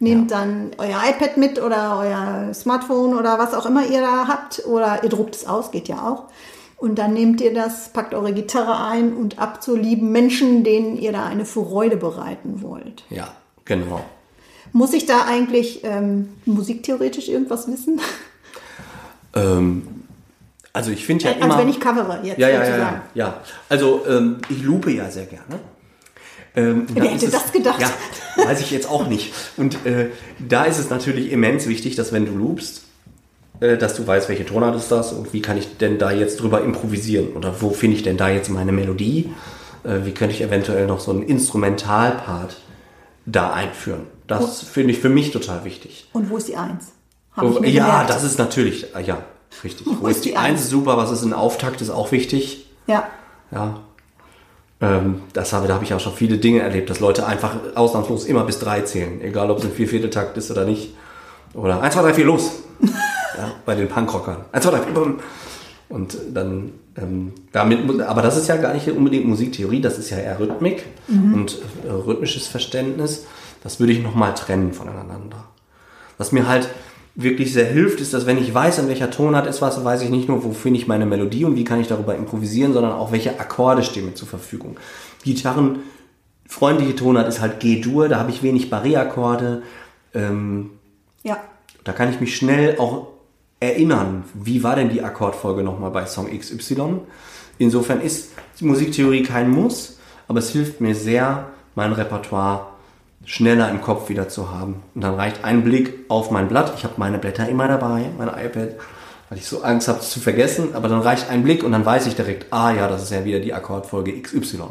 nehmt 0.00 0.32
dann 0.32 0.72
euer 0.78 0.98
iPad 1.08 1.36
mit 1.36 1.62
oder 1.62 1.98
euer 2.00 2.52
Smartphone 2.54 3.14
oder 3.16 3.38
was 3.38 3.54
auch 3.54 3.66
immer 3.66 3.86
ihr 3.86 4.00
da 4.00 4.26
habt 4.26 4.62
oder 4.66 5.04
ihr 5.04 5.08
druckt 5.08 5.36
es 5.36 5.46
aus, 5.46 5.70
geht 5.70 5.88
ja 5.88 5.98
auch. 6.08 6.24
Und 6.76 6.98
dann 6.98 7.14
nehmt 7.14 7.40
ihr 7.40 7.54
das, 7.54 7.90
packt 7.92 8.12
eure 8.12 8.32
Gitarre 8.34 8.84
ein 8.84 9.14
und 9.14 9.38
ab 9.38 9.62
zu 9.62 9.76
lieben 9.76 10.10
Menschen, 10.10 10.64
denen 10.64 10.96
ihr 10.98 11.12
da 11.12 11.24
eine 11.24 11.44
Freude 11.46 11.96
bereiten 11.96 12.60
wollt. 12.60 13.04
Ja, 13.08 13.28
genau. 13.64 14.00
Muss 14.74 14.92
ich 14.92 15.06
da 15.06 15.24
eigentlich 15.26 15.84
ähm, 15.84 16.30
musiktheoretisch 16.46 17.28
irgendwas 17.28 17.68
wissen? 17.68 18.00
Ähm, 19.36 19.86
also 20.72 20.90
ich 20.90 21.06
finde 21.06 21.26
ja 21.26 21.30
immer... 21.30 21.44
also 21.44 21.58
wenn 21.58 21.68
ich 21.68 21.78
covere 21.78 22.18
jetzt 22.24 22.38
Ja, 22.38 22.48
ja, 22.48 22.64
ja, 22.64 22.76
ja, 22.76 23.02
ja. 23.14 23.40
Also 23.68 24.02
ähm, 24.08 24.38
ich 24.48 24.64
lupe 24.64 24.90
ja 24.90 25.08
sehr 25.12 25.26
gerne. 25.26 25.60
Ähm, 26.56 26.86
Wer 26.92 27.04
dann 27.04 27.12
hätte 27.12 27.30
das 27.30 27.52
gedacht? 27.52 27.80
Ja, 27.80 28.48
weiß 28.48 28.60
ich 28.62 28.72
jetzt 28.72 28.90
auch 28.90 29.06
nicht. 29.06 29.32
Und 29.56 29.86
äh, 29.86 30.10
da 30.40 30.64
ist 30.64 30.78
es 30.78 30.90
natürlich 30.90 31.30
immens 31.30 31.68
wichtig, 31.68 31.94
dass 31.94 32.12
wenn 32.12 32.26
du 32.26 32.36
loopst, 32.36 32.82
äh, 33.60 33.76
dass 33.76 33.94
du 33.94 34.04
weißt, 34.04 34.28
welche 34.28 34.44
Tonart 34.44 34.74
ist 34.74 34.90
das 34.90 35.12
und 35.12 35.32
wie 35.32 35.40
kann 35.40 35.56
ich 35.56 35.76
denn 35.76 35.98
da 35.98 36.10
jetzt 36.10 36.40
drüber 36.40 36.62
improvisieren 36.62 37.34
oder 37.34 37.60
wo 37.60 37.70
finde 37.70 37.96
ich 37.96 38.02
denn 38.02 38.16
da 38.16 38.28
jetzt 38.28 38.50
meine 38.50 38.72
Melodie? 38.72 39.32
Äh, 39.84 40.04
wie 40.04 40.10
könnte 40.10 40.34
ich 40.34 40.42
eventuell 40.42 40.88
noch 40.88 40.98
so 40.98 41.12
einen 41.12 41.22
Instrumentalpart 41.22 42.56
da 43.26 43.52
einführen? 43.52 44.06
Das 44.26 44.62
finde 44.62 44.92
ich 44.92 45.00
für 45.00 45.08
mich 45.08 45.30
total 45.30 45.64
wichtig. 45.64 46.08
Und 46.12 46.30
wo 46.30 46.36
ist 46.36 46.48
die 46.48 46.56
Eins? 46.56 46.92
Oh, 47.36 47.60
ja, 47.62 47.86
gemerkt. 47.86 48.10
das 48.10 48.22
ist 48.22 48.38
natürlich, 48.38 48.94
äh, 48.94 49.02
ja, 49.02 49.18
richtig. 49.62 49.86
Wo, 49.86 50.06
ist 50.06 50.16
ist 50.16 50.24
die 50.24 50.36
Eins? 50.36 50.70
Super, 50.70 50.96
was 50.96 51.10
ist 51.10 51.22
ein 51.24 51.32
Auftakt, 51.32 51.80
ist 51.80 51.90
auch 51.90 52.12
wichtig. 52.12 52.66
Ja, 52.86 53.08
Ja. 53.50 53.80
Ähm, 54.80 55.22
das 55.32 55.52
habe, 55.52 55.66
da 55.68 55.74
habe 55.74 55.84
ich 55.84 55.94
auch 55.94 56.00
schon 56.00 56.12
viele 56.12 56.38
Dinge 56.38 56.60
erlebt, 56.60 56.90
dass 56.90 57.00
Leute 57.00 57.26
einfach 57.26 57.56
ausnahmslos 57.74 58.24
immer 58.26 58.44
bis 58.44 58.58
drei 58.58 58.80
zählen. 58.82 59.20
Egal, 59.20 59.50
ob 59.50 59.58
es 59.58 59.64
ein 59.64 59.72
Viervierteltakt 59.72 60.36
ist 60.36 60.50
oder 60.50 60.64
nicht. 60.64 60.94
Oder 61.54 61.80
1, 61.80 61.94
2, 61.94 62.02
3, 62.02 62.14
4, 62.14 62.24
los! 62.24 62.50
ja, 62.82 63.52
bei 63.64 63.74
den 63.74 63.88
Punkrockern. 63.88 64.44
1, 64.52 64.64
2, 64.64 64.70
3, 64.70 64.78
4, 64.82 64.94
bumm. 64.94 65.20
Und 65.88 66.16
dann, 66.32 66.72
ähm, 66.96 67.32
damit, 67.52 68.00
aber 68.02 68.22
das 68.22 68.36
ist 68.36 68.48
ja 68.48 68.56
gar 68.56 68.74
nicht 68.74 68.88
unbedingt 68.88 69.26
Musiktheorie, 69.26 69.80
das 69.80 69.98
ist 69.98 70.10
ja 70.10 70.18
eher 70.18 70.38
Rhythmik 70.38 70.84
und 71.08 71.58
äh, 71.86 71.90
rhythmisches 71.90 72.46
Verständnis. 72.46 73.26
Das 73.62 73.80
würde 73.80 73.92
ich 73.92 74.02
nochmal 74.02 74.34
trennen 74.34 74.72
voneinander. 74.72 75.44
Was 76.18 76.32
mir 76.32 76.46
halt 76.46 76.68
wirklich 77.14 77.52
sehr 77.52 77.66
hilft, 77.66 78.00
ist, 78.00 78.12
dass 78.12 78.26
wenn 78.26 78.38
ich 78.38 78.52
weiß, 78.52 78.80
an 78.80 78.88
welcher 78.88 79.10
Tonart 79.10 79.46
ist 79.46 79.62
was, 79.62 79.82
weiß 79.82 80.02
ich 80.02 80.10
nicht 80.10 80.28
nur, 80.28 80.44
wo 80.44 80.52
finde 80.52 80.78
ich 80.78 80.86
meine 80.86 81.06
Melodie 81.06 81.44
und 81.44 81.56
wie 81.56 81.64
kann 81.64 81.80
ich 81.80 81.86
darüber 81.86 82.14
improvisieren, 82.14 82.72
sondern 82.72 82.92
auch 82.92 83.12
welche 83.12 83.38
Akkorde 83.38 83.82
stehen 83.82 84.06
mir 84.06 84.14
zur 84.14 84.28
Verfügung. 84.28 84.76
Gitarren, 85.22 85.80
freundliche 86.46 86.96
Tonart 86.96 87.28
ist 87.28 87.40
halt 87.40 87.60
G-Dur, 87.60 88.08
da 88.08 88.18
habe 88.18 88.30
ich 88.30 88.42
wenig 88.42 88.70
Barré-Akkorde. 88.70 89.62
Ähm, 90.12 90.70
ja. 91.22 91.38
da 91.82 91.92
kann 91.92 92.10
ich 92.10 92.20
mich 92.20 92.36
schnell 92.36 92.78
auch 92.78 93.13
erinnern, 93.64 94.24
wie 94.34 94.62
war 94.62 94.76
denn 94.76 94.90
die 94.90 95.02
Akkordfolge 95.02 95.62
nochmal 95.62 95.90
bei 95.90 96.06
Song 96.06 96.28
XY. 96.36 97.00
Insofern 97.58 98.00
ist 98.00 98.32
die 98.60 98.64
Musiktheorie 98.64 99.22
kein 99.22 99.50
Muss, 99.50 99.98
aber 100.28 100.38
es 100.38 100.50
hilft 100.50 100.80
mir 100.80 100.94
sehr, 100.94 101.46
mein 101.74 101.92
Repertoire 101.92 102.66
schneller 103.24 103.70
im 103.70 103.80
Kopf 103.80 104.08
wieder 104.08 104.28
zu 104.28 104.50
haben. 104.50 104.82
Und 104.94 105.02
dann 105.02 105.14
reicht 105.14 105.44
ein 105.44 105.64
Blick 105.64 105.94
auf 106.08 106.30
mein 106.30 106.48
Blatt. 106.48 106.74
Ich 106.76 106.84
habe 106.84 106.94
meine 106.98 107.18
Blätter 107.18 107.48
immer 107.48 107.68
dabei, 107.68 108.10
mein 108.18 108.28
iPad, 108.28 108.74
weil 109.28 109.38
ich 109.38 109.46
so 109.46 109.62
Angst 109.62 109.88
habe, 109.88 110.00
es 110.00 110.10
zu 110.10 110.20
vergessen. 110.20 110.74
Aber 110.74 110.88
dann 110.88 111.00
reicht 111.00 111.30
ein 111.30 111.42
Blick 111.42 111.64
und 111.64 111.72
dann 111.72 111.86
weiß 111.86 112.06
ich 112.06 112.16
direkt, 112.16 112.52
ah 112.52 112.72
ja, 112.72 112.88
das 112.88 113.04
ist 113.04 113.12
ja 113.12 113.24
wieder 113.24 113.40
die 113.40 113.54
Akkordfolge 113.54 114.20
XY. 114.20 114.64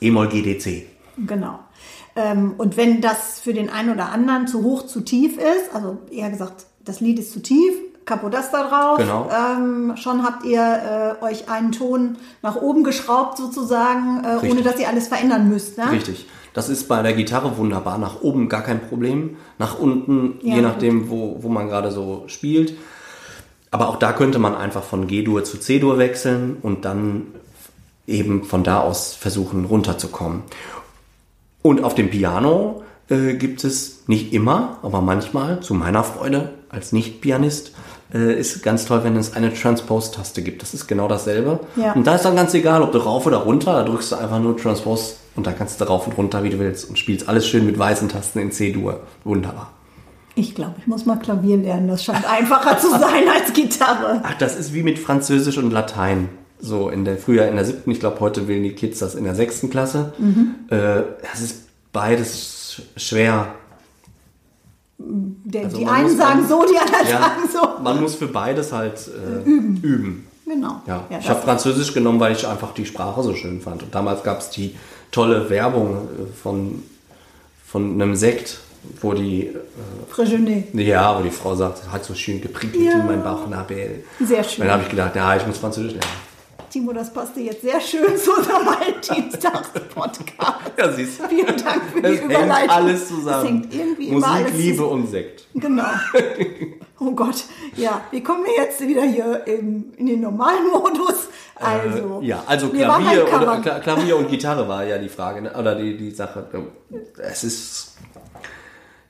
E-Moll 0.00 0.28
GDC. 0.28 0.86
Genau. 1.26 1.58
Ähm, 2.14 2.54
und 2.58 2.76
wenn 2.76 3.00
das 3.00 3.40
für 3.40 3.52
den 3.52 3.70
einen 3.70 3.90
oder 3.90 4.10
anderen 4.10 4.46
zu 4.46 4.62
hoch, 4.62 4.86
zu 4.86 5.00
tief 5.00 5.38
ist, 5.38 5.74
also 5.74 5.98
eher 6.10 6.30
gesagt, 6.30 6.66
das 6.88 7.00
Lied 7.00 7.18
ist 7.18 7.32
zu 7.32 7.40
tief, 7.40 7.74
Capo 8.04 8.28
das 8.30 8.50
da 8.50 8.66
drauf, 8.66 8.98
Genau. 8.98 9.28
ähm, 9.30 9.92
schon 9.96 10.24
habt 10.24 10.44
ihr 10.44 11.16
äh, 11.20 11.24
euch 11.24 11.48
einen 11.50 11.72
Ton 11.72 12.16
nach 12.42 12.56
oben 12.56 12.82
geschraubt 12.82 13.36
sozusagen, 13.36 14.24
äh, 14.24 14.50
ohne 14.50 14.62
dass 14.62 14.78
ihr 14.80 14.88
alles 14.88 15.08
verändern 15.08 15.48
müsst. 15.48 15.76
Ne? 15.76 15.90
Richtig. 15.92 16.26
Das 16.54 16.70
ist 16.70 16.88
bei 16.88 17.02
der 17.02 17.12
Gitarre 17.12 17.58
wunderbar. 17.58 17.98
Nach 17.98 18.22
oben 18.22 18.48
gar 18.48 18.62
kein 18.62 18.80
Problem. 18.80 19.36
Nach 19.58 19.78
unten, 19.78 20.38
Ja, 20.40 20.54
je 20.56 20.60
gut. 20.60 20.62
nachdem, 20.62 21.10
wo, 21.10 21.36
wo 21.40 21.48
man 21.50 21.68
gerade 21.68 21.92
so 21.92 22.24
spielt. 22.26 22.72
Aber 23.70 23.88
auch 23.90 23.96
da 23.96 24.12
könnte 24.14 24.38
man 24.38 24.54
einfach 24.56 24.82
von 24.82 25.06
G-Dur 25.06 25.44
zu 25.44 25.58
C-Dur 25.58 25.98
wechseln 25.98 26.56
und 26.62 26.86
dann 26.86 27.26
eben 28.06 28.44
von 28.44 28.64
da 28.64 28.80
aus 28.80 29.14
versuchen 29.14 29.66
runterzukommen. 29.66 30.42
Und 31.60 31.84
auf 31.84 31.94
dem 31.94 32.08
Piano 32.08 32.82
äh, 33.10 33.34
gibt 33.34 33.62
es 33.64 34.04
nicht 34.06 34.32
immer, 34.32 34.78
aber 34.82 35.02
manchmal, 35.02 35.60
zu 35.60 35.74
meiner 35.74 36.02
Freude 36.02 36.54
als 36.70 36.92
Nicht-Pianist, 36.92 37.72
äh, 38.12 38.38
ist 38.38 38.62
ganz 38.62 38.84
toll, 38.86 39.00
wenn 39.04 39.16
es 39.16 39.34
eine 39.34 39.52
Transpose-Taste 39.52 40.42
gibt. 40.42 40.62
Das 40.62 40.74
ist 40.74 40.86
genau 40.86 41.08
dasselbe. 41.08 41.60
Ja. 41.76 41.92
Und 41.92 42.06
da 42.06 42.14
ist 42.14 42.24
dann 42.24 42.36
ganz 42.36 42.54
egal, 42.54 42.82
ob 42.82 42.92
du 42.92 42.98
rauf 42.98 43.26
oder 43.26 43.38
runter, 43.38 43.72
da 43.72 43.82
drückst 43.84 44.12
du 44.12 44.16
einfach 44.16 44.38
nur 44.40 44.56
Transpose 44.56 45.14
und 45.36 45.46
da 45.46 45.52
kannst 45.52 45.80
du 45.80 45.84
rauf 45.84 46.06
und 46.06 46.16
runter, 46.16 46.42
wie 46.44 46.50
du 46.50 46.58
willst 46.58 46.88
und 46.88 46.98
spielst 46.98 47.28
alles 47.28 47.46
schön 47.46 47.66
mit 47.66 47.78
weißen 47.78 48.08
Tasten 48.08 48.38
in 48.38 48.50
C-Dur. 48.52 49.00
Wunderbar. 49.24 49.72
Ich 50.34 50.54
glaube, 50.54 50.74
ich 50.78 50.86
muss 50.86 51.04
mal 51.04 51.16
Klavier 51.18 51.56
lernen. 51.56 51.88
Das 51.88 52.04
scheint 52.04 52.24
einfacher 52.30 52.78
zu 52.78 52.90
sein 52.90 53.00
als 53.40 53.52
Gitarre. 53.52 54.20
Ach, 54.22 54.34
das 54.38 54.56
ist 54.56 54.72
wie 54.72 54.82
mit 54.84 54.98
Französisch 54.98 55.58
und 55.58 55.72
Latein. 55.72 56.28
So 56.60 56.88
in 56.90 57.04
der 57.04 57.16
früher 57.18 57.46
in 57.48 57.56
der 57.56 57.64
siebten, 57.64 57.90
ich 57.90 58.00
glaube 58.00 58.18
heute 58.20 58.48
wählen 58.48 58.62
die 58.64 58.72
Kids 58.72 58.98
das 59.00 59.14
in 59.14 59.24
der 59.24 59.34
sechsten 59.34 59.68
Klasse. 59.70 60.12
Äh, 60.70 61.02
das 61.30 61.40
ist 61.40 61.66
beides 61.92 62.80
sch- 62.96 63.00
schwer. 63.00 63.54
Der, 65.00 65.64
Also 65.66 65.76
die 65.78 65.86
einen 65.86 66.16
sagen 66.16 66.40
dann- 66.40 66.48
so, 66.48 66.64
die 66.70 66.76
anderen 66.76 67.06
Ja, 67.08 67.20
sagen 67.20 67.42
so. 67.52 67.82
man 67.82 68.00
muss 68.00 68.16
für 68.16 68.26
beides 68.26 68.72
halt 68.72 68.98
äh, 69.08 69.48
üben. 69.48 70.26
Genau. 70.44 70.82
Ja, 70.86 71.04
Ja, 71.10 71.18
ich 71.20 71.28
habe 71.28 71.40
Französisch 71.42 71.92
genommen, 71.94 72.18
weil 72.18 72.32
ich 72.32 72.46
einfach 72.46 72.72
die 72.74 72.84
Sprache 72.86 73.22
so 73.22 73.34
schön 73.34 73.60
fand. 73.60 73.82
Und 73.82 73.94
damals 73.94 74.22
gab 74.24 74.40
es 74.40 74.50
die 74.50 74.74
tolle 75.12 75.48
Werbung 75.50 75.96
äh, 75.96 76.26
von, 76.42 76.82
von 77.64 77.92
einem 77.92 78.16
Sekt, 78.16 78.58
wo 79.00 79.12
die, 79.12 79.48
äh, 80.74 80.82
ja, 80.82 81.18
wo 81.18 81.22
die 81.22 81.30
Frau 81.30 81.54
sagt, 81.54 81.92
hat 81.92 82.04
so 82.04 82.14
schön 82.14 82.40
geprickelt 82.40 82.82
Ja. 82.84 82.92
in 83.00 83.06
mein 83.06 83.22
Bauchnabel. 83.22 84.02
Sehr 84.20 84.42
schön. 84.42 84.64
Dann 84.64 84.72
habe 84.74 84.82
ich 84.84 84.88
gedacht, 84.88 85.14
ja, 85.14 85.36
ich 85.36 85.46
muss 85.46 85.58
Französisch 85.58 85.92
lernen. 85.92 86.27
Timo, 86.70 86.92
das 86.92 87.12
passte 87.12 87.40
jetzt 87.40 87.62
sehr 87.62 87.80
schön 87.80 88.16
zu 88.16 88.32
unserem 88.32 88.66
Valentinstagspodcast. 88.66 90.28
Ja, 90.76 90.92
siehst 90.92 91.20
du. 91.20 91.28
Vielen 91.28 91.46
Dank 91.56 91.82
für 91.92 91.98
Es 92.04 92.12
die 92.12 92.18
hängt 92.18 92.24
Überleitung. 92.32 92.70
alles 92.70 93.08
zusammen. 93.08 93.44
Es 93.44 93.48
hängt 93.50 93.74
irgendwie 93.74 94.10
Musik, 94.12 94.28
alles 94.30 94.52
Liebe 94.54 94.84
und 94.86 95.06
Sekt. 95.08 95.46
Genau. 95.54 95.84
Oh 97.00 97.12
Gott. 97.12 97.44
Ja, 97.76 98.00
wie 98.10 98.20
kommen 98.24 98.42
wir 98.44 98.54
jetzt 98.64 98.80
wieder 98.80 99.04
hier 99.04 99.46
im, 99.46 99.92
in 99.96 100.06
den 100.06 100.20
normalen 100.20 100.66
Modus? 100.72 101.28
Also, 101.54 102.20
Äh, 102.20 102.26
ja, 102.26 102.42
also 102.44 102.70
Klavier, 102.70 103.24
beim 103.24 103.60
oder, 103.60 103.78
Klavier 103.78 104.16
und 104.16 104.28
Gitarre 104.28 104.66
war 104.66 104.84
ja 104.84 104.98
die 104.98 105.08
Frage, 105.08 105.42
ne? 105.42 105.54
oder 105.56 105.76
die, 105.76 105.96
die 105.96 106.10
Sache. 106.10 106.48
Es 107.18 107.44
ist. 107.44 107.96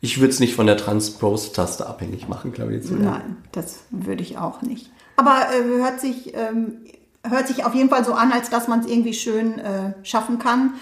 Ich 0.03 0.21
würde 0.21 0.35
es 0.35 0.39
nicht 0.39 0.55
von 0.55 0.67
der 0.67 0.77
Transpose-Taste 0.77 1.87
abhängig 1.87 2.29
machen, 2.29 2.53
Klavier 2.53 2.83
zu 2.83 2.91
lernen. 2.97 3.05
Nein, 3.11 3.37
das 3.53 3.79
würde 3.89 4.23
ich 4.23 4.37
auch 4.37 4.61
nicht. 4.61 4.91
Aber 5.17 5.47
äh, 5.51 5.65
hört, 5.81 5.99
sich, 5.99 6.35
ähm, 6.35 6.85
hört 7.27 7.47
sich 7.49 7.65
auf 7.65 7.75
jeden 7.75 7.89
Fall 7.89 8.05
so 8.05 8.13
an, 8.13 8.33
als 8.33 8.51
dass 8.51 8.69
man 8.69 8.81
es 8.81 8.87
irgendwie 8.87 9.15
schön 9.15 9.59
äh, 9.59 9.93
schaffen 10.03 10.39
kann. 10.39 10.75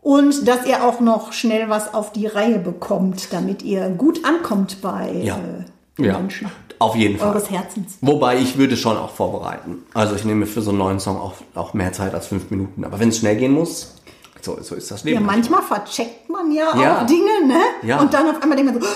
Und 0.00 0.46
dass 0.46 0.64
ihr 0.66 0.84
auch 0.84 1.00
noch 1.00 1.32
schnell 1.32 1.68
was 1.68 1.92
auf 1.92 2.12
die 2.12 2.26
Reihe 2.26 2.58
bekommt, 2.58 3.32
damit 3.32 3.62
ihr 3.62 3.88
gut 3.90 4.24
ankommt 4.24 4.80
bei 4.80 5.10
Ja. 5.22 5.36
äh, 5.36 6.02
Ja, 6.04 6.16
Menschen 6.18 6.48
auf 6.78 6.94
jeden 6.94 7.18
Fall. 7.18 7.30
eures 7.30 7.50
Herzens. 7.50 7.98
Wobei 8.00 8.38
ich 8.38 8.56
würde 8.56 8.76
schon 8.76 8.96
auch 8.96 9.10
vorbereiten. 9.10 9.84
Also 9.94 10.14
ich 10.14 10.24
nehme 10.24 10.46
für 10.46 10.62
so 10.62 10.70
einen 10.70 10.78
neuen 10.78 11.00
Song 11.00 11.16
auch, 11.18 11.34
auch 11.56 11.74
mehr 11.74 11.92
Zeit 11.92 12.14
als 12.14 12.28
fünf 12.28 12.50
Minuten. 12.52 12.84
Aber 12.84 13.00
wenn 13.00 13.08
es 13.08 13.18
schnell 13.18 13.34
gehen 13.36 13.50
muss, 13.52 13.96
so, 14.40 14.56
so 14.62 14.76
ist 14.76 14.88
das 14.92 15.02
Ja, 15.02 15.10
Leben. 15.14 15.26
manchmal 15.26 15.62
vercheckt 15.62 16.30
man 16.30 16.52
ja, 16.52 16.66
Ja. 16.80 16.98
auch 17.02 17.06
Dinge, 17.06 17.46
ne? 17.48 17.60
Ja. 17.82 17.98
Und 18.00 18.14
dann 18.14 18.30
auf 18.30 18.40
einmal 18.40 18.56
denkt 18.56 18.72
man 18.72 18.80
so, 18.80 18.88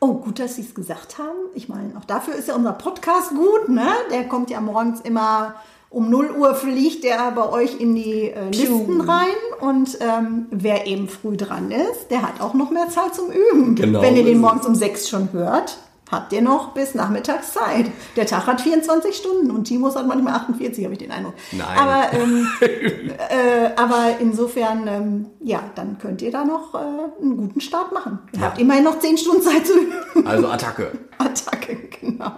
oh, 0.00 0.14
gut, 0.14 0.38
dass 0.38 0.56
sie 0.56 0.62
es 0.62 0.74
gesagt 0.74 1.18
haben. 1.18 1.36
Ich 1.54 1.68
meine, 1.68 1.92
auch 1.98 2.06
dafür 2.06 2.34
ist 2.34 2.48
ja 2.48 2.54
unser 2.54 2.72
Podcast 2.72 3.30
gut, 3.34 3.68
ne? 3.68 3.88
Der 4.10 4.24
kommt 4.26 4.48
ja 4.48 4.62
morgens 4.62 5.02
immer 5.02 5.54
um 5.90 6.10
0 6.10 6.32
Uhr 6.38 6.54
fliegt 6.54 7.04
der 7.04 7.30
bei 7.30 7.48
euch 7.50 7.80
in 7.80 7.94
die 7.94 8.30
äh, 8.30 8.50
Listen 8.50 9.00
rein. 9.00 9.26
Und 9.60 9.98
ähm, 10.00 10.46
wer 10.50 10.86
eben 10.86 11.08
früh 11.08 11.36
dran 11.36 11.70
ist, 11.70 12.10
der 12.10 12.22
hat 12.22 12.40
auch 12.40 12.54
noch 12.54 12.70
mehr 12.70 12.88
Zeit 12.88 13.14
zum 13.14 13.30
Üben. 13.30 13.74
Genau, 13.74 14.02
Wenn 14.02 14.16
ihr 14.16 14.24
den 14.24 14.38
morgens 14.38 14.66
um 14.66 14.74
6 14.74 15.08
schon 15.08 15.32
hört, 15.32 15.78
habt 16.10 16.32
ihr 16.32 16.42
noch 16.42 16.72
bis 16.74 16.94
nachmittags 16.94 17.52
Zeit. 17.52 17.86
Der 18.16 18.26
Tag 18.26 18.46
hat 18.46 18.60
24 18.60 19.14
Stunden 19.14 19.50
und 19.50 19.64
Timos 19.64 19.96
hat 19.96 20.06
manchmal 20.06 20.34
48, 20.34 20.84
habe 20.84 20.94
ich 20.94 20.98
den 20.98 21.10
Eindruck. 21.10 21.34
Nein. 21.52 21.78
Aber 21.78 22.12
ähm, 22.12 22.48
äh, 22.60 23.70
aber 23.76 24.16
insofern, 24.20 24.86
ähm, 24.86 25.26
ja, 25.40 25.62
dann 25.74 25.98
könnt 25.98 26.22
ihr 26.22 26.30
da 26.30 26.44
noch 26.44 26.74
äh, 26.74 27.22
einen 27.22 27.36
guten 27.36 27.60
Start 27.60 27.92
machen. 27.92 28.18
Ihr 28.32 28.40
habt 28.42 28.58
immerhin 28.58 28.84
noch 28.84 28.98
10 28.98 29.18
Stunden 29.18 29.42
Zeit 29.42 29.66
zu 29.66 29.72
üben. 29.72 30.26
Also 30.26 30.48
Attacke. 30.48 30.92
Attacke, 31.18 31.76
genau. 32.00 32.32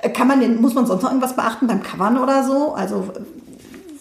Äh, 0.00 0.10
Kann 0.10 0.28
man 0.28 0.40
denn, 0.40 0.60
muss 0.60 0.74
man 0.74 0.86
sonst 0.86 1.02
noch 1.02 1.10
irgendwas 1.10 1.36
beachten 1.36 1.66
beim 1.66 1.82
Covern 1.82 2.18
oder 2.18 2.44
so? 2.44 2.74
Also 2.74 3.04
äh, 3.14 3.20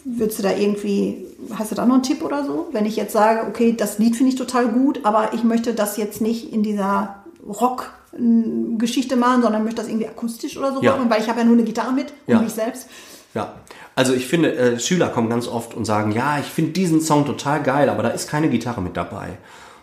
würdest 0.05 0.39
du 0.39 0.43
da 0.43 0.51
irgendwie, 0.51 1.25
hast 1.55 1.71
du 1.71 1.75
da 1.75 1.85
noch 1.85 1.95
einen 1.95 2.03
Tipp 2.03 2.23
oder 2.23 2.43
so? 2.45 2.67
Wenn 2.71 2.85
ich 2.85 2.95
jetzt 2.95 3.13
sage, 3.13 3.47
okay, 3.47 3.73
das 3.77 3.99
Lied 3.99 4.15
finde 4.15 4.31
ich 4.31 4.37
total 4.37 4.67
gut, 4.67 5.01
aber 5.03 5.33
ich 5.33 5.43
möchte 5.43 5.73
das 5.73 5.97
jetzt 5.97 6.21
nicht 6.21 6.51
in 6.53 6.63
dieser 6.63 7.15
Rock-Geschichte 7.47 9.15
machen, 9.15 9.41
sondern 9.41 9.63
möchte 9.63 9.81
das 9.81 9.87
irgendwie 9.89 10.07
akustisch 10.07 10.57
oder 10.57 10.73
so 10.73 10.81
Ja. 10.81 10.95
machen, 10.95 11.09
weil 11.09 11.21
ich 11.21 11.29
habe 11.29 11.39
ja 11.39 11.45
nur 11.45 11.53
eine 11.55 11.63
Gitarre 11.63 11.91
mit 11.93 12.11
und 12.25 12.33
Ja. 12.33 12.39
mich 12.41 12.51
selbst. 12.53 12.87
Ja, 13.33 13.53
also 13.95 14.13
ich 14.13 14.27
finde, 14.27 14.55
äh, 14.55 14.79
Schüler 14.79 15.09
kommen 15.09 15.29
ganz 15.29 15.47
oft 15.47 15.73
und 15.75 15.85
sagen, 15.85 16.11
ja, 16.11 16.39
ich 16.39 16.45
finde 16.47 16.71
diesen 16.71 17.01
Song 17.01 17.25
total 17.25 17.61
geil, 17.61 17.89
aber 17.89 18.03
da 18.03 18.09
ist 18.09 18.29
keine 18.29 18.49
Gitarre 18.49 18.81
mit 18.81 18.95
dabei. 18.97 19.37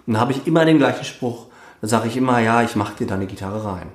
Und 0.07 0.15
dann 0.15 0.21
habe 0.21 0.33
ich 0.33 0.47
immer 0.47 0.65
den 0.65 0.79
gleichen 0.79 1.05
Spruch. 1.05 1.47
Da 1.81 1.89
sage 1.89 2.09
ich 2.09 2.17
immer, 2.17 2.39
ja, 2.41 2.63
ich 2.63 2.77
mache 2.77 2.95
dir 2.97 3.07
da 3.07 3.15
eine 3.15 3.27
Gitarre 3.27 3.65
rein. 3.65 3.89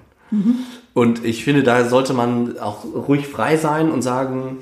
Und 0.93 1.23
ich 1.23 1.43
finde, 1.43 1.63
da 1.63 1.87
sollte 1.87 2.13
man 2.13 2.59
auch 2.59 2.83
ruhig 2.83 3.27
frei 3.27 3.57
sein 3.57 3.91
und 3.91 4.01
sagen, 4.01 4.57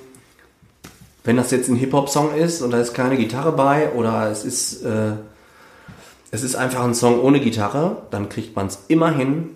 wenn 1.23 1.37
das 1.37 1.51
jetzt 1.51 1.69
ein 1.69 1.75
Hip-Hop-Song 1.75 2.33
ist 2.35 2.61
und 2.61 2.71
da 2.71 2.79
ist 2.79 2.93
keine 2.93 3.17
Gitarre 3.17 3.51
bei 3.51 3.91
oder 3.91 4.29
es 4.29 4.45
ist, 4.45 4.83
äh, 4.83 5.13
es 6.31 6.43
ist 6.43 6.55
einfach 6.55 6.83
ein 6.83 6.95
Song 6.95 7.21
ohne 7.21 7.39
Gitarre, 7.39 8.03
dann 8.11 8.29
kriegt 8.29 8.55
man 8.55 8.67
es 8.67 8.79
immer 8.87 9.11
hin, 9.11 9.49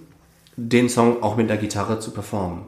den 0.56 0.90
Song 0.90 1.24
auch 1.24 1.38
mit 1.38 1.50
der 1.50 1.58
Gitarre 1.58 2.00
zu 2.00 2.12
performen. 2.12 2.64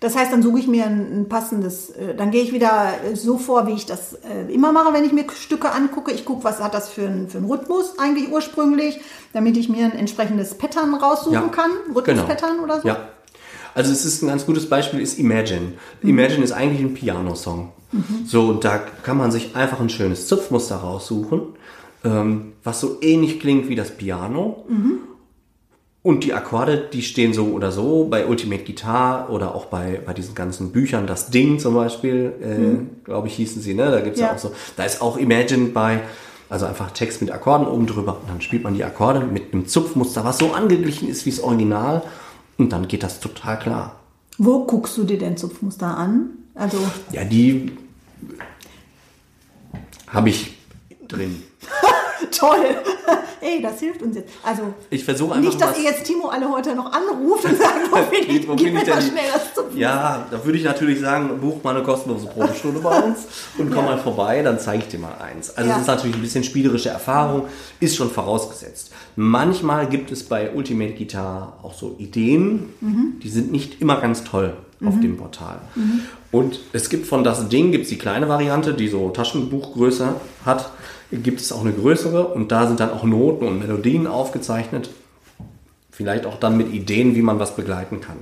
Das 0.00 0.14
heißt, 0.14 0.30
dann 0.30 0.42
suche 0.42 0.58
ich 0.58 0.68
mir 0.68 0.84
ein, 0.84 1.22
ein 1.22 1.28
passendes, 1.28 1.90
äh, 1.90 2.14
dann 2.14 2.30
gehe 2.30 2.42
ich 2.42 2.52
wieder 2.52 2.92
äh, 3.02 3.16
so 3.16 3.38
vor, 3.38 3.66
wie 3.66 3.72
ich 3.72 3.86
das 3.86 4.12
äh, 4.12 4.52
immer 4.52 4.70
mache, 4.70 4.92
wenn 4.92 5.04
ich 5.04 5.12
mir 5.12 5.24
Stücke 5.34 5.72
angucke. 5.72 6.12
Ich 6.12 6.26
gucke, 6.26 6.44
was 6.44 6.60
hat 6.60 6.74
das 6.74 6.90
für 6.90 7.06
einen 7.06 7.28
für 7.28 7.38
einen 7.38 7.50
Rhythmus 7.50 7.98
eigentlich 7.98 8.30
ursprünglich, 8.30 9.00
damit 9.32 9.56
ich 9.56 9.70
mir 9.70 9.86
ein 9.86 9.92
entsprechendes 9.92 10.54
Pattern 10.54 10.94
raussuchen 10.94 11.32
Ja, 11.32 11.48
kann. 11.48 11.70
Rhythmuspattern 11.94 12.60
oder 12.60 12.82
so. 12.82 12.88
Ja. 12.88 13.08
Also 13.76 13.92
es 13.92 14.06
ist 14.06 14.22
ein 14.22 14.28
ganz 14.28 14.46
gutes 14.46 14.70
Beispiel, 14.70 15.00
ist 15.00 15.18
Imagine. 15.18 15.74
Imagine 16.02 16.42
ist 16.42 16.52
eigentlich 16.52 16.80
ein 16.80 16.94
Piano-Song. 16.94 17.72
So, 18.26 18.46
und 18.46 18.64
da 18.64 18.78
kann 18.78 19.18
man 19.18 19.30
sich 19.30 19.54
einfach 19.54 19.80
ein 19.80 19.90
schönes 19.90 20.26
Zupfmuster 20.28 20.76
raussuchen, 20.76 21.42
ähm, 22.02 22.54
was 22.64 22.80
so 22.80 22.96
ähnlich 23.02 23.38
klingt 23.38 23.68
wie 23.68 23.74
das 23.74 23.90
Piano. 23.90 24.64
Und 26.02 26.24
die 26.24 26.32
Akkorde, 26.32 26.88
die 26.90 27.02
stehen 27.02 27.34
so 27.34 27.48
oder 27.48 27.70
so 27.70 28.06
bei 28.08 28.26
Ultimate 28.26 28.64
Guitar 28.64 29.28
oder 29.28 29.54
auch 29.54 29.66
bei, 29.66 30.00
bei 30.06 30.14
diesen 30.14 30.34
ganzen 30.34 30.72
Büchern. 30.72 31.06
Das 31.06 31.30
Ding 31.30 31.58
zum 31.58 31.74
Beispiel, 31.74 32.32
äh, 32.40 33.04
glaube 33.04 33.28
ich, 33.28 33.34
hießen 33.34 33.60
sie, 33.60 33.74
ne? 33.74 33.90
Da 33.90 34.00
gibt's 34.00 34.20
ja. 34.20 34.28
Ja. 34.28 34.32
auch 34.32 34.38
so. 34.38 34.52
Da 34.76 34.84
ist 34.84 35.02
auch 35.02 35.18
Imagine 35.18 35.66
bei, 35.66 36.00
also 36.48 36.64
einfach 36.64 36.92
Text 36.92 37.20
mit 37.20 37.30
Akkorden 37.30 37.66
oben 37.66 37.86
drüber. 37.86 38.20
Und 38.22 38.30
dann 38.30 38.40
spielt 38.40 38.64
man 38.64 38.72
die 38.72 38.84
Akkorde 38.84 39.20
mit 39.20 39.52
einem 39.52 39.66
Zupfmuster, 39.66 40.24
was 40.24 40.38
so 40.38 40.52
angeglichen 40.52 41.08
ist 41.08 41.26
wie 41.26 41.30
das 41.30 41.40
Original. 41.40 42.02
Und 42.58 42.70
dann 42.70 42.88
geht 42.88 43.02
das 43.02 43.20
total 43.20 43.58
klar. 43.58 44.00
Wo 44.38 44.64
guckst 44.64 44.96
du 44.96 45.04
dir 45.04 45.18
denn 45.18 45.36
Zupfmuster 45.36 45.96
an? 45.96 46.30
Also, 46.54 46.78
Ja, 47.12 47.24
die 47.24 47.72
habe 50.08 50.30
ich 50.30 50.56
drin. 51.08 51.42
toll. 52.36 52.64
Ey, 53.40 53.60
das 53.62 53.78
hilft 53.80 54.02
uns 54.02 54.16
jetzt. 54.16 54.32
Also, 54.42 54.62
Ich 54.90 55.04
versuche 55.04 55.34
einfach 55.34 55.44
nicht, 55.50 55.60
dass 55.60 55.78
ihr 55.78 55.84
jetzt 55.84 56.04
Timo 56.04 56.28
alle 56.28 56.50
heute 56.50 56.74
noch 56.74 56.90
anruft 56.92 57.44
und 57.44 57.56
sagt, 57.58 57.90
wo 57.90 57.96
bin 58.10 58.36
ich, 58.36 58.48
Wo 58.48 58.54
bin 58.54 58.76
ich 58.76 58.82
denn 58.84 59.02
schnell 59.02 59.24
das 59.32 59.54
Zupfmuster. 59.54 59.78
Ja, 59.78 60.26
da 60.30 60.44
würde 60.44 60.58
ich 60.58 60.64
natürlich 60.64 61.00
sagen, 61.00 61.38
buch 61.40 61.62
mal 61.62 61.74
eine 61.76 61.84
kostenlose 61.84 62.26
Probestunde 62.26 62.80
bei 62.80 62.98
uns 63.02 63.26
und 63.58 63.68
komm 63.70 63.84
Ja. 63.84 63.90
mal 63.92 63.98
vorbei, 63.98 64.42
dann 64.42 64.58
zeige 64.58 64.82
ich 64.84 64.88
dir 64.88 64.98
mal 64.98 65.14
eins. 65.18 65.50
Also 65.56 65.68
Ja. 65.68 65.74
das 65.76 65.82
ist 65.82 65.88
natürlich 65.88 66.16
ein 66.16 66.22
bisschen 66.22 66.44
spielerische 66.44 66.88
Erfahrung, 66.88 67.44
ist 67.80 67.96
schon 67.96 68.10
vorausgesetzt. 68.10 68.90
Manchmal 69.16 69.86
gibt 69.88 70.10
es 70.10 70.22
bei 70.24 70.52
Ultimate 70.54 70.94
Guitar 70.94 71.58
auch 71.62 71.74
so 71.74 71.94
Ideen, 71.98 72.70
Mhm. 72.80 73.20
die 73.22 73.28
sind 73.28 73.52
nicht 73.52 73.80
immer 73.80 74.00
ganz 74.00 74.24
toll 74.24 74.54
auf 74.84 75.00
dem 75.00 75.16
Portal. 75.16 75.58
Und 76.32 76.60
es 76.72 76.90
gibt 76.90 77.06
von 77.06 77.24
das 77.24 77.48
Ding, 77.48 77.72
gibt 77.72 77.84
es 77.84 77.90
die 77.90 77.98
kleine 77.98 78.28
Variante, 78.28 78.74
die 78.74 78.88
so 78.88 79.10
Taschenbuchgröße 79.10 80.16
hat, 80.44 80.70
gibt 81.10 81.40
es 81.40 81.52
auch 81.52 81.62
eine 81.62 81.72
größere 81.72 82.26
und 82.26 82.52
da 82.52 82.66
sind 82.66 82.80
dann 82.80 82.90
auch 82.90 83.04
Noten 83.04 83.46
und 83.46 83.58
Melodien 83.58 84.06
aufgezeichnet. 84.06 84.90
Vielleicht 85.90 86.26
auch 86.26 86.38
dann 86.38 86.58
mit 86.58 86.72
Ideen, 86.74 87.14
wie 87.14 87.22
man 87.22 87.38
was 87.38 87.56
begleiten 87.56 88.00
kann. 88.00 88.16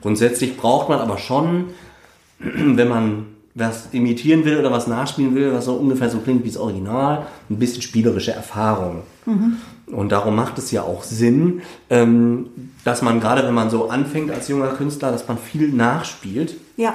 Grundsätzlich 0.00 0.56
braucht 0.56 0.88
man 0.88 1.00
aber 1.00 1.18
schon, 1.18 1.66
wenn 2.38 2.88
man 2.88 3.26
was 3.54 3.88
imitieren 3.92 4.44
will 4.44 4.58
oder 4.58 4.70
was 4.70 4.86
nachspielen 4.86 5.34
will, 5.34 5.52
was 5.52 5.64
so 5.64 5.74
ungefähr 5.74 6.10
so 6.10 6.18
klingt 6.18 6.44
wie 6.44 6.48
das 6.48 6.58
Original, 6.58 7.26
ein 7.50 7.58
bisschen 7.58 7.82
spielerische 7.82 8.32
Erfahrung. 8.32 9.02
Und 9.86 10.12
darum 10.12 10.36
macht 10.36 10.58
es 10.58 10.70
ja 10.70 10.82
auch 10.82 11.02
Sinn, 11.02 11.62
ähm, 11.90 12.46
dass 12.84 13.02
man 13.02 13.20
gerade, 13.20 13.44
wenn 13.44 13.54
man 13.54 13.70
so 13.70 13.88
anfängt 13.88 14.30
als 14.30 14.48
junger 14.48 14.68
Künstler, 14.68 15.10
dass 15.10 15.26
man 15.26 15.38
viel 15.38 15.68
nachspielt, 15.68 16.56
Ja, 16.76 16.94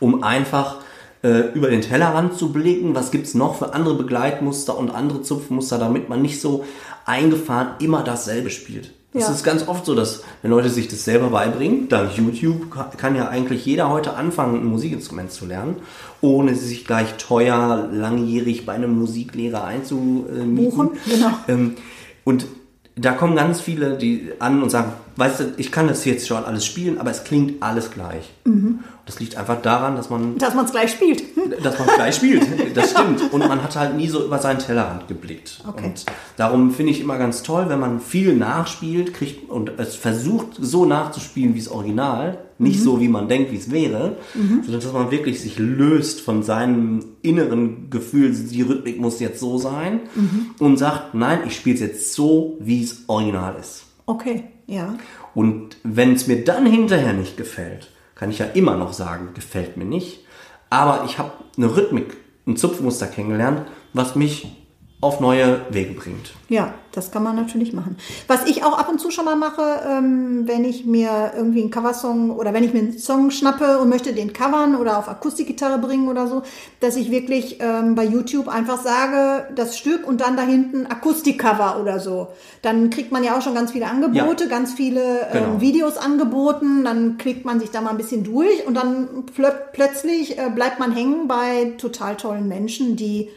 um 0.00 0.22
einfach 0.22 0.76
äh, 1.22 1.52
über 1.54 1.68
den 1.68 1.80
Tellerrand 1.80 2.34
zu 2.34 2.52
blicken, 2.52 2.94
was 2.94 3.10
gibt's 3.10 3.34
noch 3.34 3.56
für 3.56 3.74
andere 3.74 3.94
Begleitmuster 3.94 4.76
und 4.76 4.90
andere 4.90 5.22
Zupfmuster, 5.22 5.78
damit 5.78 6.08
man 6.08 6.22
nicht 6.22 6.40
so 6.40 6.64
eingefahren 7.04 7.70
immer 7.80 8.02
dasselbe 8.02 8.50
spielt. 8.50 8.92
Das 9.14 9.22
Ja. 9.22 9.30
ist 9.32 9.42
ganz 9.42 9.66
oft 9.66 9.86
so, 9.86 9.94
dass 9.94 10.22
wenn 10.42 10.50
Leute 10.50 10.68
sich 10.68 10.86
das 10.88 11.04
selber 11.04 11.30
beibringen, 11.30 11.88
dank 11.88 12.16
YouTube 12.16 12.70
ka- 12.70 12.90
kann 12.96 13.16
ja 13.16 13.28
eigentlich 13.28 13.64
jeder 13.64 13.88
heute 13.88 14.14
anfangen, 14.14 14.60
ein 14.60 14.66
Musikinstrument 14.66 15.32
zu 15.32 15.46
lernen, 15.46 15.76
ohne 16.20 16.54
sich 16.54 16.84
gleich 16.84 17.16
teuer, 17.16 17.88
langjährig 17.90 18.66
bei 18.66 18.74
einem 18.74 18.98
Musiklehrer 18.98 19.64
einzumieten. 19.64 20.56
Buchen, 20.56 20.90
genau. 21.08 21.30
Ähm, 21.48 21.74
und 22.24 22.46
da 22.96 23.12
kommen 23.12 23.34
ganz 23.34 23.60
viele 23.60 23.96
die 23.96 24.32
an 24.40 24.62
und 24.62 24.70
sagen, 24.70 24.92
weißt 25.18 25.40
du, 25.40 25.44
ich 25.56 25.72
kann 25.72 25.88
das 25.88 26.04
jetzt 26.04 26.28
schon 26.28 26.44
alles 26.44 26.64
spielen, 26.64 26.98
aber 26.98 27.10
es 27.10 27.24
klingt 27.24 27.60
alles 27.60 27.90
gleich. 27.90 28.24
Mhm. 28.44 28.80
Das 29.04 29.18
liegt 29.18 29.36
einfach 29.36 29.60
daran, 29.62 29.96
dass 29.96 30.10
man 30.10 30.38
Dass 30.38 30.54
man 30.54 30.66
es 30.66 30.70
gleich 30.70 30.92
spielt. 30.92 31.24
dass 31.64 31.78
man 31.78 31.88
gleich 31.96 32.14
spielt. 32.14 32.46
Das 32.76 32.92
stimmt. 32.92 33.32
Und 33.32 33.40
man 33.40 33.62
hat 33.62 33.74
halt 33.74 33.96
nie 33.96 34.06
so 34.06 34.24
über 34.24 34.38
seinen 34.38 34.60
Tellerrand 34.60 35.08
geblickt. 35.08 35.64
Okay. 35.66 35.86
Und 35.86 36.04
darum 36.36 36.70
finde 36.70 36.92
ich 36.92 37.00
immer 37.00 37.18
ganz 37.18 37.42
toll, 37.42 37.64
wenn 37.68 37.80
man 37.80 38.00
viel 38.00 38.36
nachspielt, 38.36 39.14
kriegt 39.14 39.50
und 39.50 39.72
es 39.78 39.96
versucht 39.96 40.56
so 40.60 40.84
nachzuspielen 40.84 41.54
wie 41.54 41.58
das 41.58 41.68
Original, 41.68 42.38
nicht 42.58 42.80
so 42.80 43.00
wie 43.00 43.08
man 43.08 43.28
denkt, 43.28 43.50
wie 43.50 43.56
es 43.56 43.70
wäre, 43.70 44.16
sondern 44.34 44.80
dass 44.80 44.92
man 44.92 45.10
wirklich 45.10 45.40
sich 45.40 45.58
löst 45.58 46.20
von 46.20 46.42
seinem 46.42 47.04
inneren 47.22 47.88
Gefühl, 47.88 48.32
die 48.32 48.62
Rhythmik 48.62 49.00
muss 49.00 49.20
jetzt 49.20 49.40
so 49.40 49.58
sein 49.58 50.00
und 50.58 50.76
sagt, 50.76 51.14
nein, 51.14 51.40
ich 51.46 51.56
spiele 51.56 51.76
es 51.76 51.80
jetzt 51.80 52.14
so, 52.14 52.56
wie 52.60 52.82
es 52.82 53.04
Original 53.06 53.56
ist. 53.60 53.87
Okay, 54.08 54.44
ja. 54.66 54.94
Und 55.34 55.76
wenn 55.82 56.14
es 56.14 56.26
mir 56.26 56.42
dann 56.42 56.64
hinterher 56.64 57.12
nicht 57.12 57.36
gefällt, 57.36 57.90
kann 58.14 58.30
ich 58.30 58.38
ja 58.38 58.46
immer 58.46 58.74
noch 58.74 58.94
sagen, 58.94 59.34
gefällt 59.34 59.76
mir 59.76 59.84
nicht. 59.84 60.24
Aber 60.70 61.04
ich 61.04 61.18
habe 61.18 61.32
eine 61.58 61.76
Rhythmik, 61.76 62.16
ein 62.46 62.56
Zupfmuster 62.56 63.06
kennengelernt, 63.06 63.68
was 63.92 64.16
mich 64.16 64.46
auf 65.00 65.20
neue 65.20 65.60
Wege 65.70 65.94
bringt. 65.94 66.32
Ja, 66.48 66.74
das 66.90 67.12
kann 67.12 67.22
man 67.22 67.36
natürlich 67.36 67.72
machen. 67.72 67.96
Was 68.26 68.46
ich 68.46 68.64
auch 68.64 68.76
ab 68.76 68.88
und 68.88 69.00
zu 69.00 69.12
schon 69.12 69.26
mal 69.26 69.36
mache, 69.36 69.62
ähm, 69.88 70.42
wenn 70.46 70.64
ich 70.64 70.86
mir 70.86 71.32
irgendwie 71.36 71.60
einen 71.60 71.70
Coversong 71.70 72.30
oder 72.30 72.52
wenn 72.52 72.64
ich 72.64 72.72
mir 72.72 72.80
einen 72.80 72.98
Song 72.98 73.30
schnappe 73.30 73.78
und 73.78 73.90
möchte 73.90 74.12
den 74.12 74.32
covern 74.32 74.74
oder 74.74 74.98
auf 74.98 75.08
Akustikgitarre 75.08 75.78
bringen 75.78 76.08
oder 76.08 76.26
so, 76.26 76.42
dass 76.80 76.96
ich 76.96 77.12
wirklich 77.12 77.58
ähm, 77.60 77.94
bei 77.94 78.02
YouTube 78.04 78.48
einfach 78.48 78.80
sage, 78.82 79.46
das 79.54 79.78
Stück 79.78 80.04
und 80.04 80.20
dann 80.20 80.36
da 80.36 80.42
hinten 80.42 80.86
Akustikcover 80.86 81.78
oder 81.80 82.00
so. 82.00 82.28
Dann 82.62 82.90
kriegt 82.90 83.12
man 83.12 83.22
ja 83.22 83.36
auch 83.38 83.42
schon 83.42 83.54
ganz 83.54 83.70
viele 83.70 83.86
Angebote, 83.86 84.44
Ja. 84.44 84.50
ganz 84.50 84.72
viele 84.72 85.28
ähm, 85.32 85.44
Genau. 85.44 85.60
Videos 85.60 85.96
angeboten, 85.96 86.82
dann 86.84 87.18
klickt 87.18 87.44
man 87.44 87.60
sich 87.60 87.70
da 87.70 87.82
mal 87.82 87.90
ein 87.90 87.98
bisschen 87.98 88.24
durch 88.24 88.66
und 88.66 88.74
dann 88.74 89.26
plö 89.32 89.48
plötzlich 89.72 90.38
äh, 90.38 90.50
bleibt 90.52 90.80
man 90.80 90.90
hängen 90.90 91.28
bei 91.28 91.74
total 91.78 92.16
tollen 92.16 92.48
Menschen, 92.48 92.96
die 92.96 93.28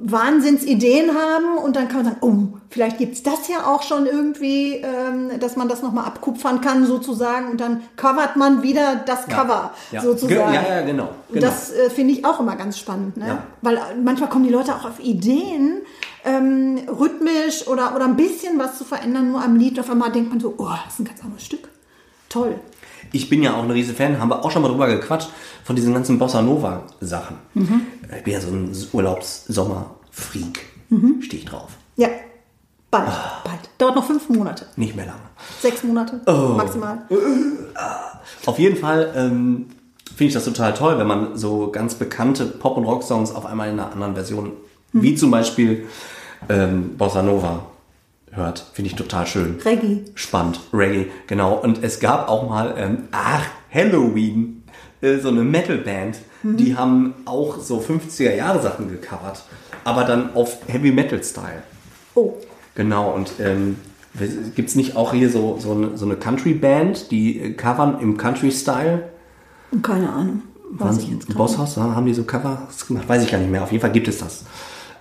Wahnsinnsideen 0.00 1.10
haben 1.14 1.58
und 1.58 1.74
dann 1.76 1.88
kann 1.88 2.04
man 2.04 2.14
sagen, 2.14 2.16
oh, 2.20 2.58
vielleicht 2.70 2.98
gibt's 2.98 3.22
das 3.22 3.48
ja 3.48 3.66
auch 3.66 3.82
schon 3.82 4.06
irgendwie, 4.06 4.74
ähm, 4.76 5.30
dass 5.40 5.56
man 5.56 5.68
das 5.68 5.82
nochmal 5.82 6.04
abkupfern 6.06 6.60
kann 6.60 6.86
sozusagen 6.86 7.50
und 7.50 7.60
dann 7.60 7.82
covert 7.96 8.36
man 8.36 8.62
wieder 8.62 8.96
das 8.96 9.26
Cover 9.26 9.72
Ja. 9.90 10.00
sozusagen. 10.00 10.52
Ge- 10.52 10.54
ja, 10.62 10.76
ja, 10.76 10.80
genau, 10.82 11.08
Und 11.28 11.34
genau. 11.34 11.46
das 11.46 11.72
äh, 11.72 11.90
finde 11.90 12.12
ich 12.14 12.24
auch 12.24 12.38
immer 12.40 12.56
ganz 12.56 12.78
spannend, 12.78 13.16
ne? 13.16 13.26
Ja. 13.26 13.42
weil 13.62 13.76
äh, 13.76 13.80
manchmal 14.02 14.28
kommen 14.28 14.44
die 14.44 14.52
Leute 14.52 14.74
auch 14.74 14.84
auf 14.84 15.00
Ideen, 15.00 15.82
ähm, 16.24 16.78
rhythmisch 16.88 17.66
oder, 17.66 17.94
oder 17.94 18.04
ein 18.04 18.16
bisschen 18.16 18.58
was 18.58 18.78
zu 18.78 18.84
verändern, 18.84 19.32
nur 19.32 19.42
am 19.42 19.56
Lied. 19.56 19.78
Auf 19.80 19.90
einmal 19.90 20.12
denkt 20.12 20.30
man 20.30 20.40
so, 20.40 20.54
oh, 20.58 20.68
das 20.84 20.94
ist 20.94 21.00
ein 21.00 21.04
ganz 21.06 21.22
anderes 21.24 21.44
Stück. 21.44 21.68
Toll. 22.28 22.56
Ich 23.12 23.28
bin 23.28 23.42
ja 23.42 23.54
auch 23.56 23.62
ein 23.62 23.70
riesen 23.70 23.94
Fan, 23.94 24.18
haben 24.20 24.28
wir 24.30 24.44
auch 24.44 24.50
schon 24.50 24.62
mal 24.62 24.68
drüber 24.68 24.86
gequatscht, 24.86 25.28
von 25.64 25.76
diesen 25.76 25.94
ganzen 25.94 26.18
Bossa 26.18 26.42
Nova 26.42 26.82
Sachen. 27.00 27.36
Ich 27.54 28.24
bin 28.24 28.32
ja 28.32 28.40
so 28.40 28.48
ein 28.48 28.70
Urlaubs-Sommer-Freak. 28.92 30.60
Stehe 31.20 31.42
ich 31.42 31.44
drauf. 31.48 31.70
Ja, 31.96 32.08
bald, 32.90 33.08
Ah. 33.08 33.40
bald. 33.44 33.58
Dauert 33.78 33.94
noch 33.96 34.06
fünf 34.06 34.28
Monate, 34.28 34.66
Nicht 34.76 34.96
mehr 34.96 35.06
lange. 35.06 35.18
sechs 35.60 35.82
Monate 35.84 36.20
Oh. 36.26 36.54
maximal. 36.56 37.02
Auf 38.46 38.58
jeden 38.58 38.76
Fall 38.76 39.12
ähm, 39.14 39.66
finde 40.06 40.24
ich 40.28 40.34
das 40.34 40.44
total 40.44 40.74
toll, 40.74 40.98
wenn 40.98 41.06
man 41.06 41.36
so 41.36 41.70
ganz 41.70 41.94
bekannte 41.94 42.46
Pop- 42.46 42.76
und 42.76 42.84
Rock-Songs 42.84 43.32
auf 43.34 43.46
einmal 43.46 43.68
in 43.68 43.78
einer 43.78 43.92
anderen 43.92 44.14
Version, 44.14 44.52
wie 44.92 45.14
zum 45.14 45.30
Beispiel 45.30 45.86
ähm, 46.48 46.96
Bossa 46.96 47.22
Nova, 47.22 47.66
hört. 48.38 48.64
Finde 48.72 48.90
ich 48.90 48.96
total 48.96 49.26
schön. 49.26 49.56
Reggae. 49.64 50.04
Spannend. 50.14 50.60
Reggae, 50.72 51.06
genau. 51.26 51.54
Und 51.54 51.82
es 51.84 52.00
gab 52.00 52.28
auch 52.28 52.48
mal, 52.48 52.74
ähm, 52.78 53.08
ach, 53.12 53.44
Halloween, 53.72 54.62
äh, 55.00 55.18
so 55.18 55.28
eine 55.28 55.42
Metal-Band, 55.42 56.18
die 56.44 56.76
haben 56.76 57.14
auch 57.24 57.58
so 57.58 57.80
50er-Jahre-Sachen 57.80 58.88
gecovert, 58.88 59.42
aber 59.84 60.04
dann 60.04 60.34
auf 60.34 60.58
Heavy-Metal-Style. 60.68 61.62
Oh, 62.14 62.34
Genau, 62.78 63.10
und 63.10 63.32
ähm, 63.40 63.76
gibt 64.54 64.68
es 64.68 64.76
nicht 64.76 64.94
auch 64.94 65.12
hier 65.12 65.30
so, 65.30 65.58
so 65.58 65.72
eine, 65.72 65.98
so 65.98 66.06
eine 66.06 66.14
Country-Band, 66.14 67.10
die 67.10 67.40
äh, 67.40 67.52
covern 67.54 67.98
im 68.00 68.16
Country-Style? 68.16 69.02
keine 69.82 70.08
Ahnung. 70.10 70.42
Weiß 70.70 70.98
ich 70.98 71.08
jetzt. 71.08 71.34
Bosshaus 71.34 71.76
haben 71.76 72.06
die 72.06 72.14
so 72.14 72.22
Covers 72.22 72.86
gemacht? 72.86 73.08
Weiß 73.08 73.24
ich 73.24 73.30
gar 73.32 73.38
nicht 73.38 73.50
mehr. 73.50 73.64
Auf 73.64 73.72
jeden 73.72 73.80
Fall 73.80 73.90
gibt 73.90 74.06
es 74.06 74.18
das. 74.18 74.44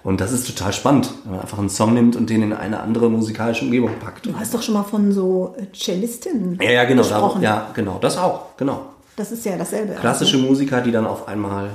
Und 0.04 0.22
das 0.22 0.32
ist 0.32 0.48
total 0.48 0.72
spannend, 0.74 1.10
wenn 1.24 1.32
man 1.34 1.42
einfach 1.42 1.60
einen 1.60 1.70
Song 1.70 1.94
nimmt 1.94 2.16
und 2.16 2.30
den 2.30 2.42
in 2.44 2.54
eine 2.54 2.80
andere 2.80 3.10
musikalische 3.10 3.66
Umgebung 3.66 3.92
packt. 4.00 4.26
Du 4.26 4.34
hast 4.40 4.54
doch 4.54 4.62
schon 4.62 4.74
mal 4.76 4.84
von 4.84 5.12
so 5.12 5.56
äh, 5.58 5.66
Cellistinnen 5.76 6.58
Ja, 6.62 6.72
ja, 6.72 6.84
genau. 6.86 7.02
Gesprochen. 7.04 7.42
ja, 7.42 7.70
genau. 7.74 7.98
Das 8.00 8.18
auch. 8.18 8.56
Genau. 8.58 8.82
Das 9.16 9.32
ist 9.32 9.44
ja 9.46 9.58
dasselbe. 9.58 9.94
Klassische 9.96 10.38
Musiker, 10.38 10.82
die 10.82 10.92
dann 10.92 11.06
auf 11.08 11.28
einmal 11.28 11.72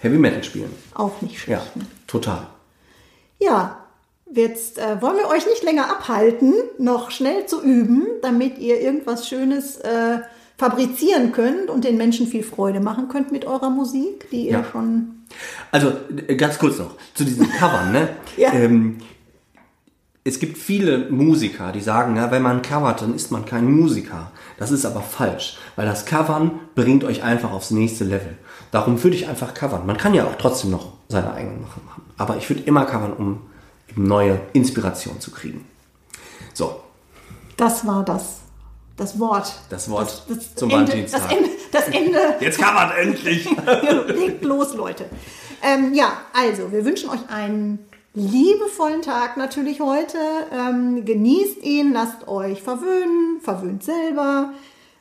Heavy 0.00 0.18
Metal 0.18 0.42
spielen. 0.44 0.72
Also 0.94 1.04
auch 1.14 1.22
nicht 1.22 1.34
Ja, 1.46 1.58
schlecht. 1.60 1.76
ne? 1.76 1.86
total. 2.06 2.42
Ja, 3.38 3.76
jetzt 4.32 4.78
äh, 4.78 5.00
wollen 5.00 5.16
wir 5.16 5.28
euch 5.28 5.46
nicht 5.46 5.62
länger 5.62 5.90
abhalten, 5.90 6.54
noch 6.78 7.10
schnell 7.10 7.46
zu 7.46 7.62
üben, 7.62 8.06
damit 8.22 8.58
ihr 8.58 8.80
irgendwas 8.80 9.26
Schönes 9.28 9.76
äh, 9.78 10.18
fabrizieren 10.60 11.32
könnt 11.32 11.70
und 11.70 11.84
den 11.84 11.96
Menschen 11.96 12.26
viel 12.26 12.42
Freude 12.42 12.80
machen 12.80 13.08
könnt 13.08 13.32
mit 13.32 13.46
eurer 13.46 13.70
Musik, 13.70 14.28
die 14.30 14.46
ihr 14.48 14.52
Ja. 14.58 14.64
schon. 14.70 15.22
Also 15.72 15.90
äh, 16.26 16.36
ganz 16.36 16.58
kurz 16.58 16.78
noch 16.78 16.96
zu 17.14 17.24
diesen 17.24 17.50
Covern. 17.58 17.92
Ne? 17.92 18.08
Ja. 18.36 18.52
ähm, 18.52 18.98
es 20.22 20.38
gibt 20.38 20.58
viele 20.58 21.10
Musiker, 21.10 21.72
die 21.72 21.80
sagen, 21.80 22.16
ja, 22.16 22.30
wenn 22.30 22.42
man 22.42 22.60
covert, 22.60 23.00
dann 23.00 23.14
ist 23.14 23.30
man 23.30 23.46
kein 23.46 23.70
Musiker. 23.72 24.32
Das 24.58 24.70
ist 24.70 24.84
aber 24.84 25.00
falsch, 25.00 25.56
weil 25.76 25.86
das 25.86 26.04
Covern 26.04 26.50
bringt 26.74 27.04
euch 27.04 27.22
einfach 27.22 27.52
aufs 27.52 27.70
nächste 27.70 28.04
Level. 28.04 28.36
Darum 28.70 29.02
würde 29.02 29.16
ich 29.16 29.28
einfach 29.28 29.54
covern. 29.54 29.86
Man 29.86 29.96
kann 29.96 30.12
ja 30.12 30.24
auch 30.26 30.36
trotzdem 30.38 30.70
noch 30.72 30.92
seine 31.08 31.32
eigenen 31.32 31.62
Sachen 31.62 31.86
machen. 31.86 32.02
Aber 32.18 32.36
ich 32.36 32.50
würde 32.50 32.62
immer 32.64 32.84
covern, 32.84 33.14
um 33.14 33.40
neue 33.96 34.38
Inspiration 34.52 35.20
zu 35.20 35.30
kriegen. 35.30 35.64
So, 36.52 36.80
Das 37.56 37.86
war 37.86 38.04
das. 38.04 38.40
Das 39.00 39.18
Wort. 39.18 39.50
Das 39.70 39.88
Wort 39.88 40.24
das, 40.28 40.54
zum 40.54 40.68
Ende, 40.68 40.92
Valentinstag. 40.92 41.22
Das 41.22 41.32
Ende. 41.32 41.50
Das 41.72 41.88
Ende. 41.88 42.18
jetzt 42.40 42.58
covert 42.60 42.98
endlich! 42.98 43.48
Legt 44.08 44.44
los, 44.44 44.74
Leute. 44.74 45.06
Ähm, 45.62 45.94
ja, 45.94 46.18
also, 46.34 46.70
wir 46.70 46.84
wünschen 46.84 47.08
euch 47.08 47.20
einen 47.30 47.78
liebevollen 48.12 49.00
Tag 49.00 49.38
natürlich 49.38 49.80
heute. 49.80 50.18
Ähm, 50.52 51.06
genießt 51.06 51.62
ihn, 51.62 51.94
lasst 51.94 52.28
euch 52.28 52.60
verwöhnen, 52.60 53.40
verwöhnt 53.40 53.82
selber. 53.82 54.52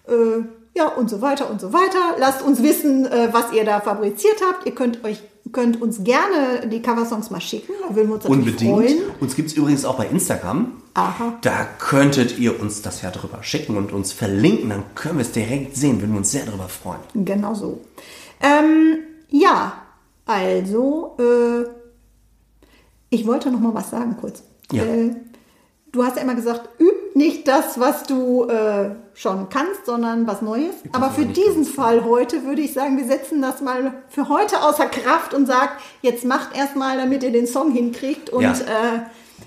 Äh, 0.07 0.43
ja, 0.77 0.87
und 0.87 1.09
so 1.09 1.21
weiter 1.21 1.49
und 1.49 1.59
so 1.59 1.73
weiter. 1.73 2.15
Lasst 2.19 2.41
uns 2.41 2.63
wissen, 2.63 3.05
äh, 3.05 3.27
was 3.33 3.51
ihr 3.51 3.65
da 3.65 3.81
fabriziert 3.81 4.37
habt. 4.47 4.65
Ihr 4.65 4.75
könnt 4.75 5.03
euch 5.03 5.21
könnt 5.51 5.81
uns 5.81 6.03
gerne 6.03 6.67
die 6.67 6.81
Coversongs 6.81 7.29
mal 7.29 7.41
schicken. 7.41 7.73
Da 7.87 7.95
würden 7.95 8.09
wir 8.09 8.15
uns 8.15 8.25
Unbedingt. 8.25 8.71
freuen. 8.71 8.97
Uns 9.19 9.35
gibt 9.35 9.49
es 9.49 9.55
übrigens 9.55 9.85
auch 9.85 9.97
bei 9.97 10.07
Instagram. 10.07 10.73
Aha. 10.93 11.37
Da 11.41 11.67
könntet 11.79 12.37
ihr 12.39 12.59
uns 12.59 12.81
das 12.81 13.01
ja 13.01 13.11
drüber 13.11 13.43
schicken 13.43 13.77
und 13.77 13.91
uns 13.91 14.11
verlinken. 14.11 14.69
Dann 14.69 14.83
können 14.95 15.17
wir 15.17 15.23
es 15.23 15.31
direkt 15.31 15.75
sehen. 15.75 16.01
Würden 16.01 16.11
wir 16.11 16.19
uns 16.19 16.31
sehr 16.31 16.45
darüber 16.45 16.67
freuen. 16.67 16.99
Genau 17.13 17.53
so. 17.53 17.81
Ähm, 18.41 18.97
ja, 19.29 19.73
also, 20.25 21.17
äh, 21.19 21.65
ich 23.09 23.25
wollte 23.25 23.51
noch 23.51 23.59
mal 23.59 23.73
was 23.73 23.89
sagen 23.89 24.15
kurz. 24.19 24.43
Ja. 24.71 24.83
Äh, 24.83 25.15
du 25.91 26.03
hast 26.03 26.17
ja 26.17 26.23
immer 26.23 26.35
gesagt, 26.35 26.69
üb 26.79 26.93
nicht 27.15 27.47
das, 27.47 27.79
was 27.79 28.03
du 28.03 28.45
äh, 28.45 28.91
schon 29.13 29.49
kannst, 29.49 29.85
sondern 29.85 30.27
was 30.27 30.41
Neues. 30.41 30.75
Aber 30.91 31.09
für 31.09 31.25
diesen. 31.25 31.65
Fall 31.65 32.03
heute 32.05 32.43
würde 32.45 32.61
ich 32.61 32.73
sagen, 32.73 32.97
wir 32.97 33.05
setzen 33.05 33.41
das 33.41 33.61
mal 33.61 33.93
für 34.09 34.29
heute 34.29 34.61
außer 34.63 34.85
Kraft 34.87 35.33
und 35.33 35.45
sagt, 35.45 35.81
jetzt 36.01 36.25
macht 36.25 36.55
erstmal, 36.55 36.97
damit 36.97 37.23
ihr 37.23 37.31
den 37.31 37.47
Song 37.47 37.71
hinkriegt 37.71 38.29
und 38.29 38.41
Ja. 38.43 38.51
äh, 38.53 38.99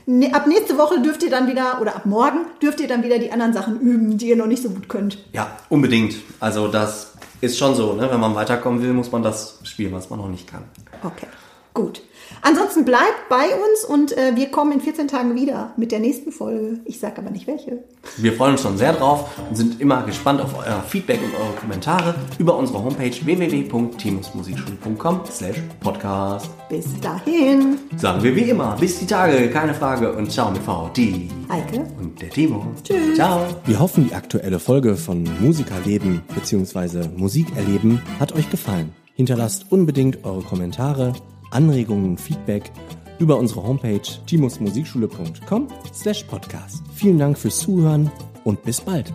ne- 0.07 0.33
ab 0.35 0.47
nächste 0.47 0.77
Woche 0.79 1.01
dürft 1.01 1.23
ihr 1.23 1.31
dann 1.31 1.49
wieder, 1.49 1.81
oder 1.81 1.97
ab 1.97 2.07
morgen 2.07 2.47
dürft 2.63 2.81
ihr 2.81 2.89
dann 2.89 3.03
wieder 3.03 3.19
die 3.19 3.33
anderen 3.33 3.53
Sachen 3.53 3.81
üben, 3.81 4.19
die 4.19 4.29
ihr 4.29 4.37
noch 4.37 4.47
nicht 4.47 4.63
so 4.63 4.71
gut 4.71 4.89
könnt. 4.89 5.19
Ja, 5.33 5.51
unbedingt. 5.69 6.15
Also 6.41 6.69
das 6.69 7.13
ist 7.41 7.59
schon 7.59 7.75
so. 7.75 7.95
Ne? 7.95 8.09
Wenn 8.11 8.21
man 8.21 8.35
weiterkommen 8.35 8.83
will, 8.83 8.93
muss 8.93 9.11
man 9.11 9.23
das 9.23 9.59
spielen, 9.65 9.93
was 9.93 10.11
man 10.11 10.19
noch 10.21 10.29
nicht 10.29 10.49
kann. 10.51 10.63
Okay, 11.03 11.27
gut. 11.75 12.03
Ansonsten 12.45 12.85
bleibt 12.85 13.29
bei 13.29 13.45
uns 13.55 13.85
und 13.85 14.17
äh, 14.17 14.35
wir 14.35 14.51
kommen 14.51 14.73
in 14.73 14.81
14 14.81 15.07
Tagen 15.07 15.35
wieder 15.37 15.73
mit 15.77 15.93
der 15.93 16.01
nächsten 16.01 16.33
Folge. 16.33 16.81
Ich 16.85 16.99
sage 16.99 17.19
aber 17.19 17.31
nicht 17.31 17.47
welche. 17.47 17.85
Wir 18.17 18.33
freuen 18.33 18.53
uns 18.53 18.63
schon 18.63 18.77
sehr 18.77 18.93
drauf 18.95 19.31
und 19.49 19.55
sind 19.57 19.81
immer 19.81 20.03
gespannt 20.03 20.41
auf 20.41 20.59
euer 20.59 20.83
Feedback 20.89 21.21
und 21.23 21.33
eure 21.35 21.53
Kommentare 21.61 22.15
über 22.39 22.57
unsere 22.57 22.83
Homepage 22.83 23.13
www.timusmusikschule.com 23.25 25.21
slash 25.31 25.57
podcast. 25.81 26.51
Bis 26.69 26.87
dahin, 27.01 27.79
Sagen 27.97 28.23
wir 28.23 28.35
wie 28.35 28.51
immer, 28.51 28.77
bis 28.79 28.99
die 28.99 29.07
Tage, 29.07 29.49
keine 29.51 29.75
Frage 29.75 30.13
und 30.13 30.31
ciao 30.33 30.51
mit 30.51 30.63
V, 30.63 30.91
die 30.97 31.29
Heike. 31.49 31.87
und 32.01 32.21
der 32.21 32.31
Timo. 32.31 32.67
Tschüss. 32.83 33.15
Ciao. 33.15 33.41
Wir 33.67 33.79
hoffen, 33.79 34.09
die 34.09 34.15
aktuelle 34.15 34.59
Folge 34.59 34.97
von 34.97 35.29
Musikerleben 35.41 36.23
bzw. 36.35 37.09
Musikerleben 37.17 38.01
hat 38.19 38.33
euch 38.35 38.51
gefallen. 38.51 38.93
Hinterlasst 39.15 39.67
unbedingt 39.71 40.25
eure 40.25 40.43
Kommentare, 40.43 41.13
Anregungen 41.53 42.11
und 42.11 42.21
Feedback 42.21 42.71
über 43.19 43.37
unsere 43.37 43.63
Homepage 43.63 44.01
timusmusikschule.com 44.27 45.69
slash 45.95 46.25
podcast. 46.25 46.83
Vielen 46.95 47.19
Dank 47.19 47.39
fürs 47.39 47.59
Zuhören 47.59 48.11
und 48.45 48.63
bis 48.63 48.81
bald. 48.81 49.13